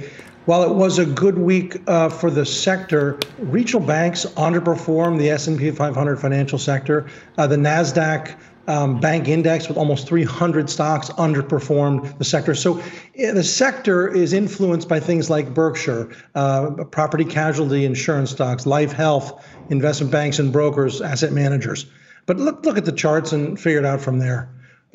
While 0.50 0.64
it 0.64 0.74
was 0.74 0.98
a 0.98 1.06
good 1.06 1.38
week 1.38 1.78
uh, 1.86 2.10
for 2.10 2.32
the 2.32 2.44
sector, 2.44 3.20
regional 3.38 3.86
banks 3.86 4.26
underperformed 4.26 5.20
the 5.20 5.30
S&P 5.30 5.70
500 5.70 6.20
financial 6.20 6.58
sector. 6.58 7.06
Uh, 7.38 7.46
the 7.46 7.56
Nasdaq 7.56 8.36
um, 8.68 9.00
bank 9.00 9.28
index 9.28 9.68
with 9.68 9.78
almost 9.78 10.08
300 10.08 10.68
stocks 10.68 11.12
underperformed 11.12 12.18
the 12.18 12.24
sector. 12.26 12.56
So 12.56 12.82
the 13.16 13.44
sector 13.44 14.08
is 14.08 14.34
influenced 14.34 14.90
by 14.90 15.00
things 15.00 15.30
like 15.30 15.54
Berkshire, 15.54 16.10
uh, 16.34 16.72
property 16.86 17.26
casualty 17.26 17.86
insurance 17.86 18.32
stocks, 18.32 18.66
life 18.66 18.92
health, 18.92 19.46
investment 19.70 20.12
banks 20.12 20.40
and 20.40 20.52
brokers, 20.52 21.00
asset 21.00 21.32
managers. 21.32 21.86
But 22.26 22.38
look, 22.38 22.66
look 22.66 22.80
at 22.80 22.86
the 22.86 22.92
charts 22.92 23.34
and 23.34 23.60
figure 23.60 23.78
it 23.78 23.86
out 23.86 24.02
from 24.02 24.18
there. 24.18 24.50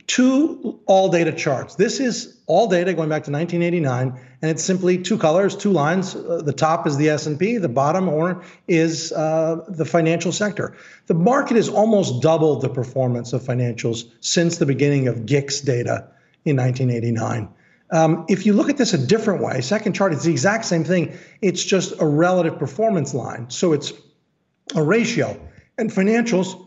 Two 0.07 0.81
all 0.87 1.09
data 1.09 1.33
charts. 1.33 1.77
This 1.77 1.99
is 2.01 2.37
all 2.47 2.69
data 2.69 2.93
going 2.93 3.09
back 3.09 3.25
to 3.25 3.31
1989, 3.31 4.21
and 4.43 4.51
it's 4.51 4.63
simply 4.63 4.99
two 4.99 5.17
colors, 5.17 5.57
two 5.57 5.73
lines. 5.73 6.15
Uh, 6.15 6.43
the 6.45 6.53
top 6.53 6.87
is 6.87 6.97
the 6.97 7.09
S&P, 7.09 7.57
the 7.57 7.69
bottom 7.69 8.09
or 8.09 8.43
is 8.69 9.13
uh, 9.13 9.65
the 9.69 9.85
financial 9.85 10.31
sector. 10.31 10.77
The 11.07 11.15
market 11.15 11.57
has 11.57 11.69
almost 11.69 12.21
doubled 12.21 12.61
the 12.61 12.69
performance 12.69 13.33
of 13.33 13.43
financials 13.43 14.11
since 14.21 14.59
the 14.59 14.67
beginning 14.67 15.09
of 15.09 15.21
GICS 15.21 15.65
data 15.65 16.09
in 16.45 16.57
1989. 16.57 17.49
Um, 17.91 18.27
if 18.29 18.45
you 18.45 18.53
look 18.53 18.69
at 18.69 18.77
this 18.77 18.93
a 18.93 18.99
different 18.99 19.43
way, 19.43 19.61
second 19.61 19.95
chart, 19.95 20.13
it's 20.13 20.25
the 20.25 20.33
exact 20.33 20.65
same 20.65 20.85
thing. 20.85 21.17
It's 21.41 21.65
just 21.65 21.95
a 22.01 22.07
relative 22.07 22.59
performance 22.59 23.15
line. 23.15 23.49
So 23.51 23.73
it's 23.73 23.93
a 24.75 24.83
ratio. 24.83 25.41
And 25.79 25.91
financials 25.91 26.64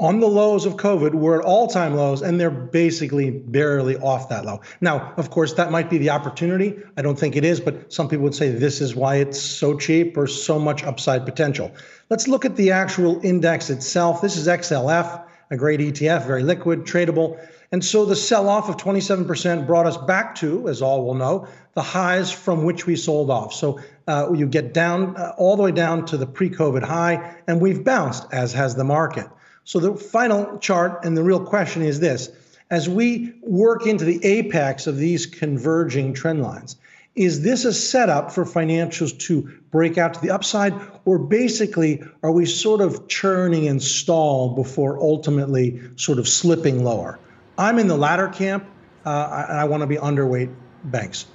on 0.00 0.20
the 0.20 0.28
lows 0.28 0.64
of 0.64 0.76
COVID 0.76 1.12
were 1.12 1.40
at 1.40 1.44
all 1.44 1.66
time 1.66 1.94
lows, 1.96 2.22
and 2.22 2.40
they're 2.40 2.50
basically 2.50 3.30
barely 3.30 3.96
off 3.96 4.28
that 4.28 4.44
low. 4.44 4.60
Now, 4.80 5.12
of 5.16 5.30
course, 5.30 5.54
that 5.54 5.72
might 5.72 5.90
be 5.90 5.98
the 5.98 6.10
opportunity. 6.10 6.76
I 6.96 7.02
don't 7.02 7.18
think 7.18 7.34
it 7.34 7.44
is, 7.44 7.58
but 7.58 7.92
some 7.92 8.08
people 8.08 8.22
would 8.24 8.34
say 8.34 8.50
this 8.50 8.80
is 8.80 8.94
why 8.94 9.16
it's 9.16 9.40
so 9.40 9.76
cheap 9.76 10.16
or 10.16 10.28
so 10.28 10.58
much 10.58 10.84
upside 10.84 11.24
potential. 11.24 11.72
Let's 12.10 12.28
look 12.28 12.44
at 12.44 12.54
the 12.54 12.70
actual 12.70 13.20
index 13.24 13.70
itself. 13.70 14.22
This 14.22 14.36
is 14.36 14.46
XLF, 14.46 15.24
a 15.50 15.56
great 15.56 15.80
ETF, 15.80 16.26
very 16.28 16.44
liquid, 16.44 16.84
tradable. 16.84 17.44
And 17.72 17.84
so 17.84 18.04
the 18.04 18.16
sell 18.16 18.48
off 18.48 18.68
of 18.68 18.76
27% 18.76 19.66
brought 19.66 19.86
us 19.86 19.96
back 19.96 20.36
to, 20.36 20.68
as 20.68 20.80
all 20.80 21.04
will 21.04 21.14
know, 21.14 21.48
the 21.74 21.82
highs 21.82 22.30
from 22.30 22.62
which 22.62 22.86
we 22.86 22.94
sold 22.94 23.30
off. 23.30 23.52
So 23.52 23.80
uh, 24.06 24.32
you 24.32 24.46
get 24.46 24.72
down 24.72 25.16
uh, 25.16 25.34
all 25.36 25.56
the 25.56 25.64
way 25.64 25.72
down 25.72 26.06
to 26.06 26.16
the 26.16 26.26
pre 26.26 26.50
COVID 26.50 26.84
high, 26.84 27.34
and 27.48 27.60
we've 27.60 27.82
bounced, 27.82 28.26
as 28.32 28.52
has 28.52 28.76
the 28.76 28.84
market. 28.84 29.26
So 29.68 29.80
the 29.80 29.94
final 29.94 30.56
chart 30.60 31.04
and 31.04 31.14
the 31.14 31.22
real 31.22 31.44
question 31.44 31.82
is 31.82 32.00
this 32.00 32.30
as 32.70 32.88
we 32.88 33.34
work 33.42 33.86
into 33.86 34.06
the 34.06 34.18
apex 34.24 34.86
of 34.86 34.96
these 34.96 35.26
converging 35.26 36.14
trend 36.14 36.42
lines, 36.42 36.76
is 37.14 37.42
this 37.42 37.66
a 37.66 37.74
setup 37.74 38.32
for 38.32 38.46
financials 38.46 39.18
to 39.26 39.42
break 39.70 39.98
out 39.98 40.14
to 40.14 40.20
the 40.22 40.30
upside, 40.30 40.72
or 41.04 41.18
basically 41.18 42.02
are 42.22 42.32
we 42.32 42.46
sort 42.46 42.80
of 42.80 43.08
churning 43.08 43.68
and 43.68 43.82
stall 43.82 44.54
before 44.54 44.98
ultimately 45.02 45.78
sort 45.96 46.18
of 46.18 46.26
slipping 46.26 46.82
lower? 46.82 47.18
I'm 47.58 47.78
in 47.78 47.88
the 47.88 47.96
latter 47.98 48.28
camp, 48.28 48.64
uh, 49.04 49.44
and 49.50 49.58
I 49.58 49.64
want 49.64 49.82
to 49.82 49.86
be 49.86 49.96
underweight 49.96 50.50
banks. 50.84 51.26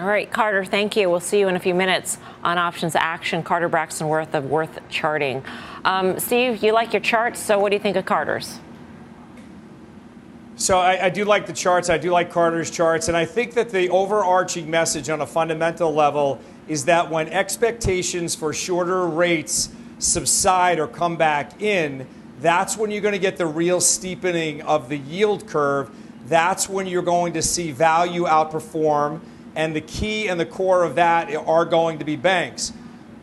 All 0.00 0.06
right, 0.06 0.30
Carter, 0.30 0.64
thank 0.64 0.96
you. 0.96 1.10
We'll 1.10 1.20
see 1.20 1.40
you 1.40 1.48
in 1.48 1.56
a 1.56 1.60
few 1.60 1.74
minutes 1.74 2.16
on 2.42 2.56
Options 2.56 2.96
Action. 2.96 3.42
Carter 3.42 3.68
Braxton 3.68 4.08
Worth 4.08 4.34
of 4.34 4.46
Worth 4.46 4.80
Charting. 4.88 5.44
Um, 5.84 6.18
Steve, 6.18 6.62
you 6.62 6.72
like 6.72 6.94
your 6.94 7.02
charts, 7.02 7.38
so 7.38 7.58
what 7.58 7.68
do 7.68 7.76
you 7.76 7.82
think 7.82 7.98
of 7.98 8.06
Carter's? 8.06 8.60
So 10.56 10.78
I, 10.78 11.04
I, 11.04 11.10
do 11.10 11.26
like 11.26 11.44
the 11.44 11.52
charts. 11.52 11.90
I 11.90 11.98
do 11.98 12.12
like 12.12 12.32
Carter's 12.32 12.70
charts, 12.70 13.08
and 13.08 13.16
I 13.16 13.26
think 13.26 13.52
that 13.54 13.68
the 13.68 13.90
overarching 13.90 14.70
message 14.70 15.10
on 15.10 15.20
a 15.20 15.26
fundamental 15.26 15.92
level 15.92 16.40
is 16.66 16.86
that 16.86 17.10
when 17.10 17.28
expectations 17.28 18.34
for 18.34 18.54
shorter 18.54 19.06
rates 19.06 19.68
subside 19.98 20.78
or 20.78 20.86
come 20.86 21.18
back 21.18 21.60
in, 21.60 22.06
that's 22.40 22.74
when 22.74 22.90
you're 22.90 23.02
going 23.02 23.12
to 23.12 23.18
get 23.18 23.36
the 23.36 23.44
real 23.44 23.82
steepening 23.82 24.62
of 24.62 24.88
the 24.88 24.96
yield 24.96 25.46
curve. 25.46 25.90
That's 26.24 26.70
when 26.70 26.86
you're 26.86 27.02
going 27.02 27.34
to 27.34 27.42
see 27.42 27.70
value 27.70 28.24
outperform 28.24 29.20
and 29.54 29.74
the 29.74 29.80
key 29.80 30.28
and 30.28 30.38
the 30.38 30.46
core 30.46 30.84
of 30.84 30.94
that 30.96 31.34
are 31.34 31.64
going 31.64 31.98
to 31.98 32.04
be 32.04 32.16
banks. 32.16 32.72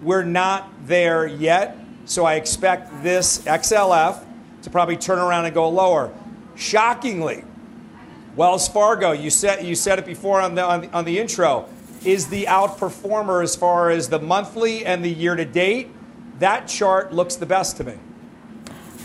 We're 0.01 0.23
not 0.23 0.69
there 0.85 1.25
yet, 1.25 1.77
so 2.05 2.25
I 2.25 2.35
expect 2.35 3.03
this 3.03 3.39
XLF 3.39 4.23
to 4.63 4.69
probably 4.69 4.97
turn 4.97 5.19
around 5.19 5.45
and 5.45 5.53
go 5.53 5.69
lower. 5.69 6.13
Shockingly, 6.55 7.43
Wells 8.35 8.67
Fargo, 8.67 9.11
you 9.11 9.29
said 9.29 9.65
you 9.65 9.75
said 9.75 9.99
it 9.99 10.05
before 10.05 10.41
on 10.41 10.55
the 10.55 10.63
on 10.63 10.81
the, 10.81 10.91
on 10.91 11.05
the 11.05 11.19
intro, 11.19 11.67
is 12.05 12.27
the 12.27 12.45
outperformer 12.45 13.43
as 13.43 13.55
far 13.55 13.89
as 13.89 14.09
the 14.09 14.19
monthly 14.19 14.85
and 14.85 15.03
the 15.03 15.11
year 15.11 15.35
to 15.35 15.45
date. 15.45 15.89
That 16.39 16.67
chart 16.67 17.13
looks 17.13 17.35
the 17.35 17.47
best 17.47 17.77
to 17.77 17.83
me. 17.83 17.95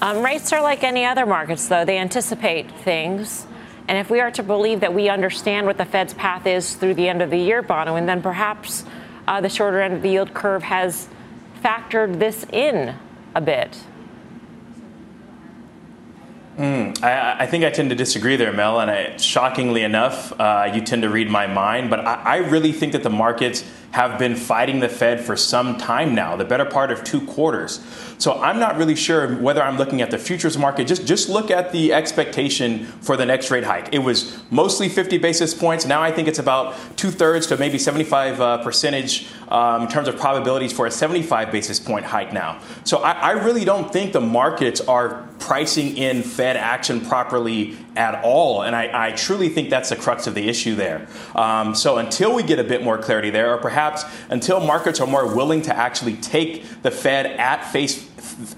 Um, 0.02 0.22
rates 0.24 0.52
are 0.52 0.60
like 0.60 0.82
any 0.82 1.04
other 1.04 1.24
markets, 1.24 1.68
though. 1.68 1.84
They 1.84 1.98
anticipate 1.98 2.70
things. 2.80 3.46
And 3.88 3.98
if 3.98 4.10
we 4.10 4.20
are 4.20 4.30
to 4.32 4.42
believe 4.42 4.80
that 4.80 4.94
we 4.94 5.08
understand 5.08 5.66
what 5.66 5.76
the 5.76 5.84
Fed's 5.84 6.14
path 6.14 6.46
is 6.46 6.74
through 6.74 6.94
the 6.94 7.08
end 7.08 7.20
of 7.20 7.30
the 7.30 7.38
year, 7.38 7.62
Bono, 7.62 7.96
and 7.96 8.08
then 8.08 8.22
perhaps 8.22 8.84
uh, 9.26 9.40
the 9.40 9.48
shorter 9.48 9.80
end 9.80 9.94
of 9.94 10.02
the 10.02 10.10
yield 10.10 10.34
curve 10.34 10.62
has 10.62 11.08
factored 11.62 12.18
this 12.18 12.44
in 12.52 12.94
a 13.34 13.40
bit. 13.40 13.78
Mm, 16.58 17.02
I, 17.02 17.44
I, 17.44 17.46
think 17.46 17.64
I 17.64 17.70
tend 17.70 17.90
to 17.90 17.96
disagree 17.96 18.36
there, 18.36 18.52
Mel. 18.52 18.78
And 18.78 18.90
I, 18.90 19.16
shockingly 19.16 19.82
enough, 19.82 20.38
uh, 20.38 20.70
you 20.74 20.82
tend 20.82 21.02
to 21.02 21.08
read 21.08 21.30
my 21.30 21.46
mind. 21.46 21.88
But 21.88 22.00
I, 22.00 22.14
I 22.14 22.36
really 22.36 22.72
think 22.72 22.92
that 22.92 23.02
the 23.02 23.10
markets 23.10 23.64
have 23.92 24.18
been 24.18 24.34
fighting 24.34 24.80
the 24.80 24.88
Fed 24.88 25.20
for 25.20 25.36
some 25.36 25.76
time 25.76 26.14
now, 26.14 26.34
the 26.34 26.44
better 26.44 26.64
part 26.64 26.90
of 26.90 27.04
two 27.04 27.20
quarters. 27.26 27.80
So 28.18 28.40
I'm 28.40 28.58
not 28.58 28.76
really 28.76 28.94
sure 28.94 29.34
whether 29.36 29.62
I'm 29.62 29.76
looking 29.76 30.00
at 30.00 30.10
the 30.10 30.18
futures 30.18 30.56
market. 30.56 30.86
Just 30.86 31.06
just 31.06 31.28
look 31.28 31.50
at 31.50 31.72
the 31.72 31.92
expectation 31.92 32.86
for 32.86 33.16
the 33.16 33.26
next 33.26 33.50
rate 33.50 33.64
hike. 33.64 33.88
It 33.92 33.98
was 33.98 34.42
mostly 34.50 34.88
50 34.88 35.18
basis 35.18 35.54
points. 35.54 35.84
Now 35.84 36.02
I 36.02 36.10
think 36.10 36.28
it's 36.28 36.38
about 36.38 36.74
two 36.96 37.10
thirds 37.10 37.46
to 37.48 37.56
maybe 37.56 37.78
75 37.78 38.40
uh, 38.40 38.62
percentage 38.62 39.28
um, 39.48 39.82
in 39.82 39.88
terms 39.88 40.08
of 40.08 40.16
probabilities 40.16 40.72
for 40.72 40.86
a 40.86 40.90
75 40.90 41.52
basis 41.52 41.78
point 41.78 42.04
hike 42.04 42.32
now. 42.32 42.60
So 42.84 42.98
I, 42.98 43.12
I 43.12 43.30
really 43.32 43.64
don't 43.64 43.92
think 43.92 44.12
the 44.12 44.20
markets 44.20 44.80
are 44.80 45.28
pricing 45.38 45.96
in 45.96 46.22
Fed 46.22 46.56
action 46.56 47.00
properly 47.00 47.76
at 47.96 48.22
all. 48.22 48.62
And 48.62 48.76
I, 48.76 49.08
I, 49.08 49.12
truly 49.12 49.48
think 49.48 49.68
that's 49.70 49.90
the 49.90 49.96
crux 49.96 50.28
of 50.28 50.34
the 50.34 50.48
issue 50.48 50.76
there. 50.76 51.06
Um, 51.34 51.74
so 51.74 51.98
until 51.98 52.32
we 52.34 52.44
get 52.44 52.60
a 52.60 52.64
bit 52.64 52.82
more 52.82 52.96
clarity 52.96 53.28
there, 53.28 53.52
or 53.52 53.58
perhaps 53.58 53.81
until 54.30 54.60
markets 54.60 55.00
are 55.00 55.06
more 55.06 55.34
willing 55.34 55.62
to 55.62 55.76
actually 55.76 56.14
take 56.16 56.82
the 56.82 56.90
Fed 56.90 57.26
at 57.26 57.70
face 57.70 58.08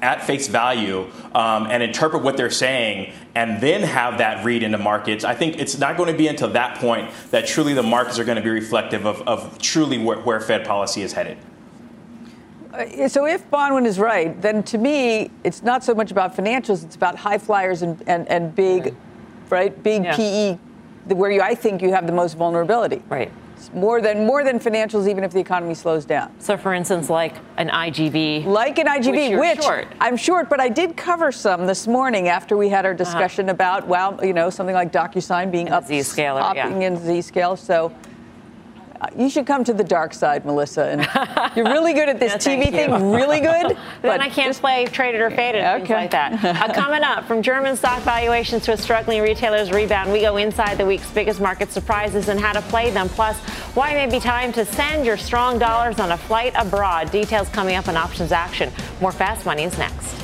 at 0.03 0.23
face 0.23 0.47
value 0.47 1.11
um, 1.35 1.67
and 1.69 1.83
interpret 1.83 2.23
what 2.23 2.37
they're 2.37 2.51
saying 2.51 3.13
and 3.35 3.61
then 3.61 3.83
have 3.83 4.19
that 4.19 4.45
read 4.45 4.63
into 4.63 4.79
markets, 4.79 5.25
I 5.25 5.35
think 5.35 5.59
it's 5.59 5.79
not 5.79 5.97
going 5.97 6.13
to 6.13 6.17
be 6.17 6.29
until 6.29 6.49
that 6.51 6.79
point 6.79 7.11
that 7.31 7.47
truly 7.47 7.75
the 7.75 7.83
markets 7.83 8.19
are 8.19 8.25
going 8.25 8.37
to 8.37 8.43
be 8.43 8.51
reflective 8.51 9.05
of, 9.07 9.23
of 9.23 9.59
truly 9.59 9.99
where, 9.99 10.19
where 10.21 10.41
Fed 10.41 10.65
policy 10.65 11.03
is 11.03 11.13
headed. 11.13 11.39
Uh, 12.73 13.09
so 13.09 13.27
if 13.27 13.49
Bonawyn 13.51 13.85
is 13.85 13.99
right, 13.99 14.41
then 14.41 14.63
to 14.65 14.79
me, 14.79 15.31
it's 15.43 15.63
not 15.63 15.83
so 15.83 15.95
much 15.95 16.11
about 16.13 16.37
financials, 16.37 16.85
it's 16.85 16.97
about 16.97 17.17
high 17.17 17.39
flyers 17.39 17.83
and, 17.83 18.01
and, 18.07 18.29
and 18.29 18.55
big 18.55 18.95
right? 19.51 19.83
Big 19.83 20.05
yeah. 20.05 20.17
PE, 20.17 20.59
where 21.15 21.31
you, 21.31 21.41
I 21.41 21.55
think 21.55 21.83
you 21.83 21.93
have 21.93 22.07
the 22.07 22.13
most 22.13 22.37
vulnerability. 22.37 23.03
Right. 23.09 23.31
More 23.73 24.01
than 24.01 24.27
more 24.27 24.45
than 24.45 24.59
financials, 24.59 25.09
even 25.09 25.25
if 25.25 25.33
the 25.33 25.41
economy 25.41 25.75
slows 25.75 26.05
down. 26.05 26.33
So, 26.41 26.57
for 26.57 26.75
instance, 26.75 27.09
like 27.09 27.35
an 27.57 27.69
IGV, 27.69 28.45
like 28.45 28.79
an 28.79 28.87
IGV, 28.87 29.39
which, 29.39 29.57
which 29.57 29.65
short. 29.65 29.89
I'm 30.01 30.17
short, 30.17 30.49
but 30.49 30.61
I 30.61 30.69
did 30.69 30.97
cover 30.97 31.33
some 31.33 31.67
this 31.67 31.87
morning 31.87 32.29
after 32.29 32.57
we 32.57 32.69
had 32.69 32.85
our 32.85 32.93
uh-huh. 32.93 32.99
discussion 32.99 33.47
uh-huh. 33.47 33.55
about 33.55 33.89
well, 33.89 34.19
you 34.23 34.33
know, 34.33 34.51
something 34.51 34.75
like 34.75 34.93
DocuSign 34.93 35.51
being 35.51 35.71
up, 35.71 35.87
Zscaler, 35.87 36.55
yeah. 36.55 36.69
in 36.69 36.97
Z 36.99 37.23
scale. 37.23 37.57
So 37.57 37.93
you 39.17 39.29
should 39.29 39.47
come 39.47 39.65
to 39.65 39.73
the 39.73 39.85
dark 39.85 40.15
side, 40.15 40.45
Melissa. 40.45 40.85
And 40.85 41.57
you're 41.57 41.67
really 41.67 41.93
good 41.93 42.09
at 42.09 42.21
this 42.21 42.33
yeah, 42.47 42.57
TV 42.57 42.71
thing, 42.71 43.11
really 43.11 43.41
good. 43.41 43.77
then 44.03 44.21
I 44.21 44.29
can't 44.29 44.49
just, 44.49 44.61
play 44.61 44.87
traded 44.87 45.21
or 45.21 45.31
faded, 45.31 45.63
okay. 45.65 45.79
things 45.79 45.91
like 45.91 46.11
that. 46.11 46.45
Uh, 46.45 46.73
coming 46.75 47.03
up, 47.03 47.25
from 47.25 47.43
German 47.43 47.77
stock 47.77 48.03
valuations 48.03 48.65
to 48.65 48.73
a 48.73 48.77
struggling 48.77 49.23
retailer's 49.23 49.71
rebound, 49.71 50.13
we 50.13 50.21
go 50.21 50.37
inside 50.37 50.79
the 50.79 50.87
week's 50.87 51.11
biggest 51.11 51.41
market 51.41 51.71
surprises 51.71 52.29
and 52.29 52.41
how 52.41 52.53
to 52.53 52.63
play 52.63 52.91
them. 52.91 53.09
Plus, 53.09 53.37
why 53.75 53.91
it 53.91 54.07
may 54.07 54.19
be 54.19 54.21
time 54.21 54.53
to 54.53 54.65
send 54.65 55.05
your 55.05 55.17
strong 55.17 55.59
dollars 55.59 55.99
on 55.99 56.13
a 56.13 56.17
flight 56.17 56.53
abroad. 56.57 57.11
Details 57.11 57.49
coming 57.49 57.77
up 57.77 57.89
on 57.89 57.97
Options 57.97 58.33
Action. 58.33 58.71
More 59.01 59.13
Fast 59.13 59.47
Money 59.47 59.65
is 59.65 59.77
next. 59.79 60.24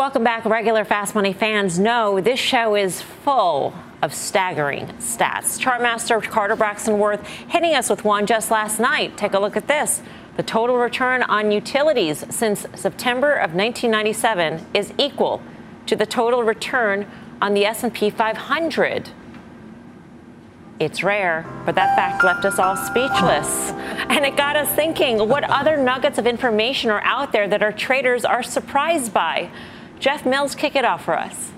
Welcome 0.00 0.24
back. 0.24 0.46
Regular 0.46 0.86
Fast 0.86 1.14
Money 1.14 1.34
fans 1.34 1.78
know 1.78 2.22
this 2.22 2.40
show 2.40 2.74
is 2.74 3.02
full 3.02 3.74
of 4.00 4.14
staggering 4.14 4.86
stats. 4.98 5.60
Chartmaster 5.60 6.22
Carter 6.22 6.56
Braxton 6.56 6.98
Worth 6.98 7.26
hitting 7.26 7.74
us 7.74 7.90
with 7.90 8.02
one 8.02 8.24
just 8.24 8.50
last 8.50 8.80
night. 8.80 9.18
Take 9.18 9.34
a 9.34 9.38
look 9.38 9.58
at 9.58 9.68
this. 9.68 10.00
The 10.38 10.42
total 10.42 10.78
return 10.78 11.22
on 11.24 11.52
utilities 11.52 12.24
since 12.30 12.64
September 12.74 13.34
of 13.34 13.52
1997 13.52 14.68
is 14.72 14.94
equal 14.96 15.42
to 15.84 15.94
the 15.96 16.06
total 16.06 16.44
return 16.44 17.06
on 17.42 17.52
the 17.52 17.66
S&P 17.66 18.08
500. 18.08 19.10
It's 20.78 21.02
rare, 21.02 21.44
but 21.66 21.74
that 21.74 21.94
fact 21.94 22.24
left 22.24 22.46
us 22.46 22.58
all 22.58 22.74
speechless. 22.74 23.72
And 24.08 24.24
it 24.24 24.34
got 24.34 24.56
us 24.56 24.70
thinking 24.70 25.28
what 25.28 25.44
other 25.44 25.76
nuggets 25.76 26.16
of 26.16 26.26
information 26.26 26.88
are 26.88 27.02
out 27.02 27.32
there 27.32 27.46
that 27.46 27.62
our 27.62 27.70
traders 27.70 28.24
are 28.24 28.42
surprised 28.42 29.12
by? 29.12 29.50
Jeff 30.00 30.24
Mills, 30.24 30.54
kick 30.54 30.74
it 30.74 30.84
off 30.84 31.04
for 31.04 31.16
us. 31.16 31.52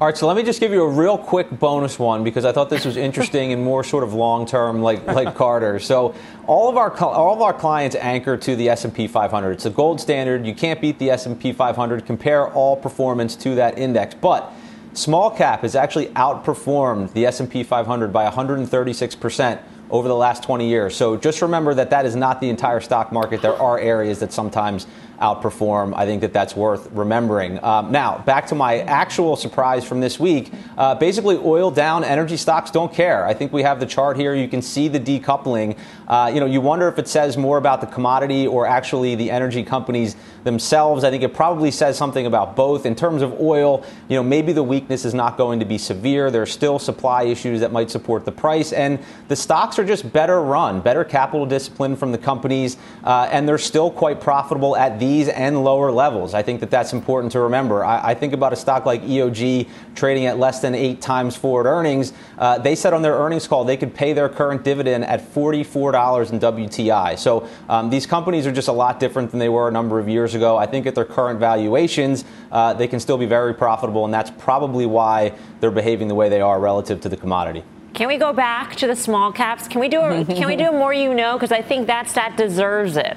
All 0.00 0.08
right, 0.08 0.16
so 0.16 0.26
let 0.26 0.36
me 0.36 0.42
just 0.42 0.60
give 0.60 0.72
you 0.72 0.82
a 0.82 0.88
real 0.88 1.18
quick 1.18 1.50
bonus 1.50 1.98
one 1.98 2.24
because 2.24 2.44
I 2.44 2.52
thought 2.52 2.70
this 2.70 2.84
was 2.84 2.96
interesting 3.08 3.52
and 3.52 3.62
more 3.62 3.82
sort 3.82 4.04
of 4.04 4.14
long 4.14 4.46
term, 4.46 4.82
like 4.82 5.06
like 5.06 5.34
Carter. 5.34 5.78
So 5.78 6.14
all 6.46 6.68
of 6.68 6.76
our 6.76 6.92
all 7.02 7.34
of 7.34 7.42
our 7.42 7.52
clients 7.52 7.96
anchor 7.96 8.36
to 8.36 8.56
the 8.56 8.68
S&P 8.70 9.08
500. 9.08 9.52
It's 9.52 9.66
a 9.66 9.70
gold 9.70 10.00
standard. 10.00 10.46
You 10.46 10.54
can't 10.54 10.80
beat 10.80 10.98
the 10.98 11.10
S&P 11.10 11.52
500. 11.52 12.06
Compare 12.06 12.48
all 12.48 12.76
performance 12.76 13.34
to 13.36 13.54
that 13.56 13.78
index, 13.78 14.14
but 14.14 14.52
small 14.94 15.30
cap 15.30 15.62
has 15.62 15.74
actually 15.74 16.06
outperformed 16.08 17.12
the 17.12 17.26
S&P 17.26 17.62
500 17.62 18.12
by 18.12 18.24
136 18.24 19.14
percent 19.16 19.60
over 19.90 20.08
the 20.08 20.14
last 20.14 20.42
20 20.42 20.68
years. 20.68 20.96
So 20.96 21.16
just 21.16 21.42
remember 21.42 21.74
that 21.74 21.90
that 21.90 22.06
is 22.06 22.16
not 22.16 22.40
the 22.40 22.48
entire 22.48 22.80
stock 22.80 23.12
market. 23.12 23.42
There 23.42 23.60
are 23.60 23.78
areas 23.78 24.18
that 24.20 24.32
sometimes 24.32 24.86
outperform. 25.20 25.94
I 25.96 26.06
think 26.06 26.20
that 26.22 26.32
that's 26.32 26.56
worth 26.56 26.90
remembering. 26.92 27.62
Um, 27.62 27.92
now, 27.92 28.18
back 28.18 28.46
to 28.48 28.54
my 28.54 28.80
actual 28.80 29.36
surprise 29.36 29.84
from 29.84 30.00
this 30.00 30.18
week. 30.18 30.52
Uh, 30.76 30.94
basically, 30.94 31.36
oil 31.36 31.70
down, 31.70 32.04
energy 32.04 32.36
stocks 32.36 32.70
don't 32.70 32.92
care. 32.92 33.26
I 33.26 33.34
think 33.34 33.52
we 33.52 33.62
have 33.62 33.80
the 33.80 33.86
chart 33.86 34.16
here. 34.16 34.34
You 34.34 34.48
can 34.48 34.62
see 34.62 34.88
the 34.88 35.00
decoupling. 35.00 35.76
Uh, 36.08 36.30
you 36.32 36.40
know, 36.40 36.46
you 36.46 36.60
wonder 36.60 36.88
if 36.88 36.98
it 36.98 37.08
says 37.08 37.36
more 37.36 37.58
about 37.58 37.80
the 37.80 37.86
commodity 37.86 38.46
or 38.46 38.66
actually 38.66 39.14
the 39.14 39.30
energy 39.30 39.62
companies 39.62 40.16
themselves. 40.44 41.04
I 41.04 41.10
think 41.10 41.22
it 41.22 41.32
probably 41.32 41.70
says 41.70 41.96
something 41.96 42.26
about 42.26 42.56
both. 42.56 42.86
In 42.86 42.94
terms 42.94 43.22
of 43.22 43.40
oil, 43.40 43.84
you 44.08 44.16
know, 44.16 44.22
maybe 44.22 44.52
the 44.52 44.62
weakness 44.62 45.04
is 45.04 45.14
not 45.14 45.36
going 45.36 45.60
to 45.60 45.66
be 45.66 45.78
severe. 45.78 46.30
There 46.30 46.42
are 46.42 46.46
still 46.46 46.78
supply 46.78 47.24
issues 47.24 47.60
that 47.60 47.72
might 47.72 47.90
support 47.90 48.24
the 48.24 48.32
price, 48.32 48.72
and 48.72 48.98
the 49.28 49.36
stocks 49.36 49.78
are 49.78 49.84
just 49.84 50.12
better 50.12 50.42
run, 50.42 50.80
better 50.80 51.04
capital 51.04 51.46
discipline 51.46 51.96
from 51.96 52.12
the 52.12 52.18
companies, 52.18 52.76
uh, 53.04 53.28
and 53.30 53.48
they're 53.48 53.58
still 53.58 53.90
quite 53.90 54.20
profitable 54.20 54.76
at 54.76 54.98
these 55.04 55.28
and 55.28 55.62
lower 55.62 55.90
levels. 55.90 56.32
I 56.32 56.42
think 56.42 56.60
that 56.60 56.70
that's 56.70 56.92
important 56.92 57.32
to 57.32 57.40
remember. 57.40 57.84
I, 57.84 58.10
I 58.10 58.14
think 58.14 58.32
about 58.32 58.52
a 58.52 58.56
stock 58.56 58.86
like 58.86 59.02
EOG 59.02 59.68
trading 59.94 60.24
at 60.26 60.38
less 60.38 60.60
than 60.60 60.74
eight 60.74 61.02
times 61.02 61.36
forward 61.36 61.66
earnings. 61.66 62.14
Uh, 62.38 62.58
they 62.58 62.74
said 62.74 62.94
on 62.94 63.02
their 63.02 63.14
earnings 63.14 63.46
call 63.46 63.64
they 63.64 63.76
could 63.76 63.94
pay 63.94 64.14
their 64.14 64.28
current 64.28 64.64
dividend 64.64 65.04
at 65.04 65.20
$44 65.20 66.32
in 66.32 66.40
WTI. 66.40 67.18
So 67.18 67.46
um, 67.68 67.90
these 67.90 68.06
companies 68.06 68.46
are 68.46 68.52
just 68.52 68.68
a 68.68 68.72
lot 68.72 68.98
different 68.98 69.30
than 69.30 69.40
they 69.40 69.50
were 69.50 69.68
a 69.68 69.72
number 69.72 69.98
of 69.98 70.08
years 70.08 70.34
ago. 70.34 70.56
I 70.56 70.66
think 70.66 70.86
at 70.86 70.94
their 70.94 71.04
current 71.04 71.38
valuations, 71.38 72.24
uh, 72.50 72.72
they 72.72 72.88
can 72.88 72.98
still 72.98 73.18
be 73.18 73.26
very 73.26 73.52
profitable, 73.52 74.06
and 74.06 74.14
that's 74.14 74.30
probably 74.30 74.86
why 74.86 75.34
they're 75.60 75.70
behaving 75.70 76.08
the 76.08 76.14
way 76.14 76.30
they 76.30 76.40
are 76.40 76.58
relative 76.58 77.00
to 77.02 77.08
the 77.10 77.16
commodity. 77.16 77.62
Can 77.92 78.08
we 78.08 78.16
go 78.16 78.32
back 78.32 78.74
to 78.76 78.86
the 78.86 78.96
small 78.96 79.30
caps? 79.30 79.68
Can 79.68 79.80
we 79.80 79.88
do 79.88 80.00
a, 80.00 80.24
can 80.24 80.48
we 80.48 80.56
do 80.56 80.68
a 80.68 80.72
more 80.72 80.92
you 80.92 81.14
know? 81.14 81.34
Because 81.34 81.52
I 81.52 81.62
think 81.62 81.86
that 81.86 82.08
stat 82.08 82.36
deserves 82.36 82.96
it. 82.96 83.16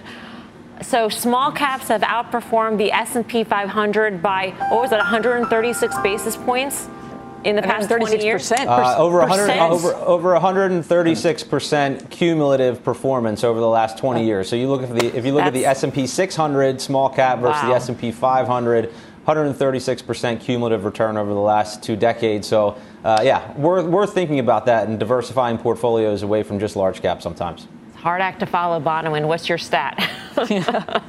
So 0.82 1.10
small 1.10 1.52
caps 1.52 1.88
have 1.88 2.02
outperformed 2.02 2.78
the 2.78 2.92
S&P 2.92 3.44
500 3.44 4.22
by 4.22 4.50
what 4.70 4.82
was 4.82 4.92
it, 4.92 4.98
136 4.98 5.98
basis 6.00 6.38
points 6.38 6.88
in 7.44 7.56
the 7.56 7.62
past 7.62 7.90
20 7.90 8.24
years? 8.24 8.52
Uh, 8.52 8.96
over, 8.98 9.20
100, 9.20 9.50
over, 9.60 9.94
over 9.94 10.34
136 10.34 11.44
percent 11.44 12.10
cumulative 12.10 12.84
performance 12.84 13.44
over 13.44 13.60
the 13.60 13.68
last 13.68 13.98
20 13.98 14.24
years. 14.24 14.50
So 14.50 14.56
you 14.56 14.68
look 14.68 14.84
at 14.84 14.90
the 14.90 15.18
if 15.18 15.26
you 15.26 15.34
look 15.34 15.44
That's, 15.44 15.48
at 15.48 15.54
the 15.54 15.66
S&P 15.66 16.06
600 16.06 16.82
small 16.82 17.10
cap 17.10 17.40
versus 17.40 17.64
wow. 17.64 17.70
the 17.70 17.76
S&P 17.76 18.12
500. 18.12 18.94
136% 19.28 20.40
cumulative 20.40 20.86
return 20.86 21.18
over 21.18 21.34
the 21.34 21.40
last 21.40 21.84
two 21.84 21.98
decades. 21.98 22.48
So, 22.48 22.78
uh, 23.04 23.20
yeah, 23.26 23.52
we're, 23.58 23.84
we're 23.84 24.08
thinking 24.08 24.40
about 24.40 24.66
that 24.68 24.88
and 24.88 24.98
diversifying 24.98 25.58
portfolios 25.58 26.24
away 26.24 26.44
from 26.44 26.60
just 26.60 26.78
large 26.78 27.02
cap 27.02 27.22
sometimes. 27.22 27.68
Hard 27.98 28.22
act 28.22 28.40
to 28.42 28.46
follow, 28.46 28.80
Bonawyn. 28.80 29.28
What's 29.28 29.50
your 29.50 29.58
stat? 29.58 29.98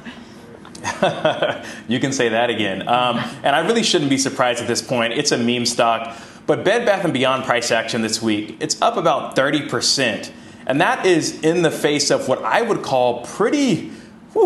you 1.87 1.99
can 1.99 2.11
say 2.11 2.29
that 2.29 2.49
again. 2.49 2.87
Um, 2.87 3.17
and 3.43 3.55
I 3.55 3.59
really 3.59 3.83
shouldn't 3.83 4.09
be 4.09 4.17
surprised 4.17 4.59
at 4.59 4.67
this 4.67 4.81
point. 4.81 5.13
It's 5.13 5.31
a 5.31 5.37
meme 5.37 5.67
stock. 5.67 6.17
But 6.47 6.65
Bed 6.65 6.87
Bath 6.87 7.11
& 7.13 7.13
Beyond 7.13 7.43
price 7.45 7.69
action 7.69 8.01
this 8.01 8.23
week, 8.23 8.57
it's 8.59 8.81
up 8.81 8.97
about 8.97 9.35
30%. 9.35 10.31
And 10.65 10.81
that 10.81 11.05
is 11.05 11.39
in 11.41 11.61
the 11.61 11.69
face 11.69 12.09
of 12.09 12.27
what 12.27 12.43
I 12.43 12.63
would 12.63 12.81
call 12.81 13.23
pretty 13.23 13.91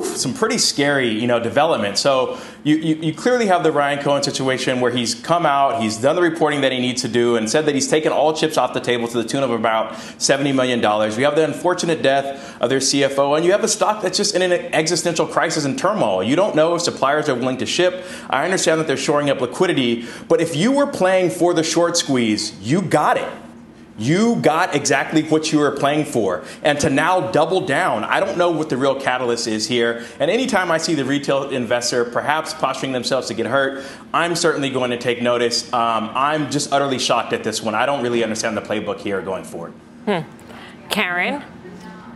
some 0.04 0.34
pretty 0.34 0.58
scary, 0.58 1.10
you 1.10 1.28
know, 1.28 1.40
development. 1.42 1.98
So 1.98 2.40
you, 2.64 2.78
you, 2.78 2.96
you, 2.96 3.14
clearly 3.14 3.48
have 3.48 3.64
the 3.64 3.72
Ryan 3.72 4.02
Cohen 4.02 4.24
situation 4.24 4.80
where 4.80 4.92
he's 4.92 5.14
come 5.14 5.46
out, 5.46 5.82
he's 5.82 5.98
done 5.98 6.16
the 6.16 6.22
reporting 6.22 6.62
that 6.62 6.72
he 6.72 6.80
needs 6.80 7.02
to 7.02 7.10
do, 7.10 7.36
and 7.36 7.50
said 7.50 7.66
that 7.66 7.76
he's 7.76 7.88
taken 7.88 8.14
all 8.14 8.34
chips 8.34 8.58
off 8.58 8.74
the 8.74 8.80
table 8.80 9.10
to 9.10 9.22
the 9.22 9.28
tune 9.28 9.44
of 9.44 9.52
about 9.52 9.94
$70 9.94 10.56
million. 10.56 10.80
We 11.18 11.24
have 11.24 11.36
the 11.36 11.44
unfortunate 11.44 12.02
death 12.02 12.56
of 12.62 12.70
their 12.70 12.80
CFO, 12.80 13.36
and 13.36 13.46
you 13.46 13.52
have 13.52 13.64
a 13.64 13.68
stock 13.68 14.02
that's 14.02 14.18
just 14.18 14.36
in 14.36 14.42
an 14.42 14.54
existential 14.74 15.28
crisis 15.28 15.66
and 15.66 15.78
turmoil. 15.78 16.24
You 16.24 16.38
don't 16.38 16.56
know 16.56 16.76
if 16.76 16.82
suppliers 16.82 17.28
are 17.28 17.36
willing 17.36 17.58
to 17.58 17.66
ship. 17.66 18.06
I 18.30 18.46
understand 18.46 18.80
that 18.80 18.88
they're 18.88 18.96
shoring 18.96 19.30
up 19.30 19.42
liquidity, 19.42 20.06
but 20.30 20.40
if 20.40 20.56
you 20.56 20.72
were 20.72 20.88
playing 20.88 21.30
for 21.30 21.54
the 21.54 21.64
short 21.64 21.98
squeeze, 21.98 22.58
you 22.62 22.82
got 22.82 23.18
it. 23.18 23.32
You 23.98 24.38
got 24.38 24.76
exactly 24.76 25.24
what 25.24 25.52
you 25.52 25.60
were 25.60 25.72
playing 25.72 26.06
for. 26.06 26.44
And 26.64 26.80
to 26.80 26.90
now 26.90 27.32
double 27.32 27.62
down, 27.66 28.04
I 28.04 28.20
don't 28.20 28.38
know 28.38 28.50
what 28.50 28.70
the 28.70 28.78
real 28.78 29.00
catalyst 29.00 29.48
is 29.48 29.68
here. 29.68 30.06
And 30.20 30.32
anytime 30.32 30.72
I 30.72 30.80
see 30.80 30.96
the 30.96 31.06
retail 31.06 31.50
investor 31.50 32.04
perhaps 32.06 32.54
posturing 32.54 32.92
themselves 32.92 33.28
to 33.28 33.34
get 33.34 33.46
hurt, 33.46 33.86
I'm 34.14 34.36
certainly 34.36 34.72
going 34.72 34.90
to 34.90 34.98
take 34.98 35.22
notice. 35.22 35.72
Um, 35.74 36.10
I'm 36.16 36.50
just 36.50 36.74
utterly 36.74 36.98
shocked 36.98 37.34
at 37.34 37.44
this 37.44 37.62
one. 37.62 37.76
I 37.76 37.86
don't 37.86 38.02
really 38.02 38.24
understand 38.24 38.58
the 38.58 38.62
playbook 38.62 39.00
here 39.00 39.22
going 39.22 39.44
forward. 39.44 39.74
Hmm. 40.06 40.22
Karen? 40.90 41.44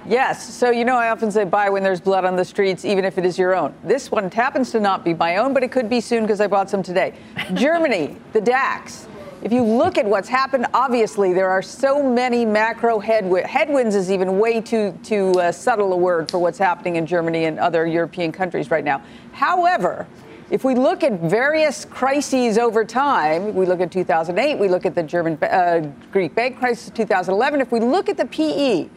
Yes. 0.07 0.53
So, 0.53 0.71
you 0.71 0.85
know, 0.85 0.95
I 0.95 1.09
often 1.09 1.29
say 1.29 1.43
buy 1.43 1.69
when 1.69 1.83
there's 1.83 1.99
blood 1.99 2.25
on 2.25 2.35
the 2.35 2.45
streets, 2.45 2.85
even 2.85 3.03
if 3.05 3.17
it 3.17 3.25
is 3.25 3.37
your 3.37 3.53
own. 3.53 3.73
This 3.83 4.09
one 4.09 4.31
happens 4.31 4.71
to 4.71 4.79
not 4.79 5.03
be 5.03 5.13
my 5.13 5.37
own, 5.37 5.53
but 5.53 5.63
it 5.63 5.71
could 5.71 5.89
be 5.89 5.99
soon 5.99 6.23
because 6.23 6.39
I 6.39 6.47
bought 6.47 6.69
some 6.69 6.81
today. 6.81 7.13
Germany, 7.53 8.15
the 8.33 8.41
DAX 8.41 9.07
if 9.47 9.53
you 9.53 9.63
look 9.63 9.97
at 9.97 10.05
what's 10.05 10.27
happened, 10.27 10.67
obviously 10.73 11.31
there 11.31 11.49
are 11.49 11.61
so 11.61 12.03
many 12.03 12.43
macro 12.43 12.99
headwinds. 12.99 13.49
Headwinds 13.49 13.95
is 13.95 14.11
even 14.11 14.39
way 14.39 14.59
too 14.59 14.91
too 15.03 15.31
uh, 15.39 15.53
subtle 15.53 15.93
a 15.93 15.95
word 15.95 16.29
for 16.29 16.37
what's 16.37 16.57
happening 16.57 16.97
in 16.97 17.05
Germany 17.05 17.45
and 17.45 17.57
other 17.57 17.87
European 17.87 18.33
countries 18.33 18.69
right 18.69 18.83
now. 18.83 19.01
However, 19.31 20.05
if 20.51 20.65
we 20.65 20.75
look 20.75 21.01
at 21.01 21.21
various 21.21 21.85
crises 21.85 22.57
over 22.57 22.83
time, 22.83 23.55
we 23.55 23.65
look 23.65 23.79
at 23.79 23.89
2008, 23.89 24.59
we 24.59 24.67
look 24.67 24.85
at 24.85 24.95
the 24.95 25.03
German 25.03 25.41
uh, 25.41 25.93
Greek 26.11 26.35
bank 26.35 26.59
crisis 26.59 26.89
of 26.89 26.95
2011. 26.95 27.61
If 27.61 27.71
we 27.71 27.79
look 27.79 28.09
at 28.09 28.17
the 28.17 28.25
PE, 28.25 28.89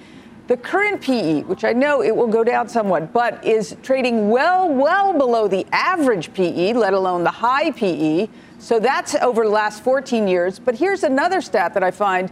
the 0.48 0.56
current 0.56 1.00
PE, 1.00 1.42
which 1.42 1.62
I 1.62 1.72
know 1.72 2.02
it 2.02 2.16
will 2.16 2.26
go 2.26 2.42
down 2.42 2.68
somewhat, 2.68 3.12
but 3.12 3.44
is 3.44 3.76
trading 3.84 4.30
well, 4.30 4.68
well 4.68 5.16
below 5.16 5.46
the 5.46 5.64
average 5.70 6.34
PE, 6.34 6.72
let 6.72 6.92
alone 6.92 7.22
the 7.22 7.30
high 7.30 7.70
PE. 7.70 8.26
So 8.60 8.78
that's 8.78 9.14
over 9.16 9.44
the 9.44 9.50
last 9.50 9.82
14 9.82 10.28
years. 10.28 10.58
But 10.58 10.74
here's 10.74 11.02
another 11.02 11.40
stat 11.40 11.72
that 11.74 11.82
I 11.82 11.90
find 11.90 12.30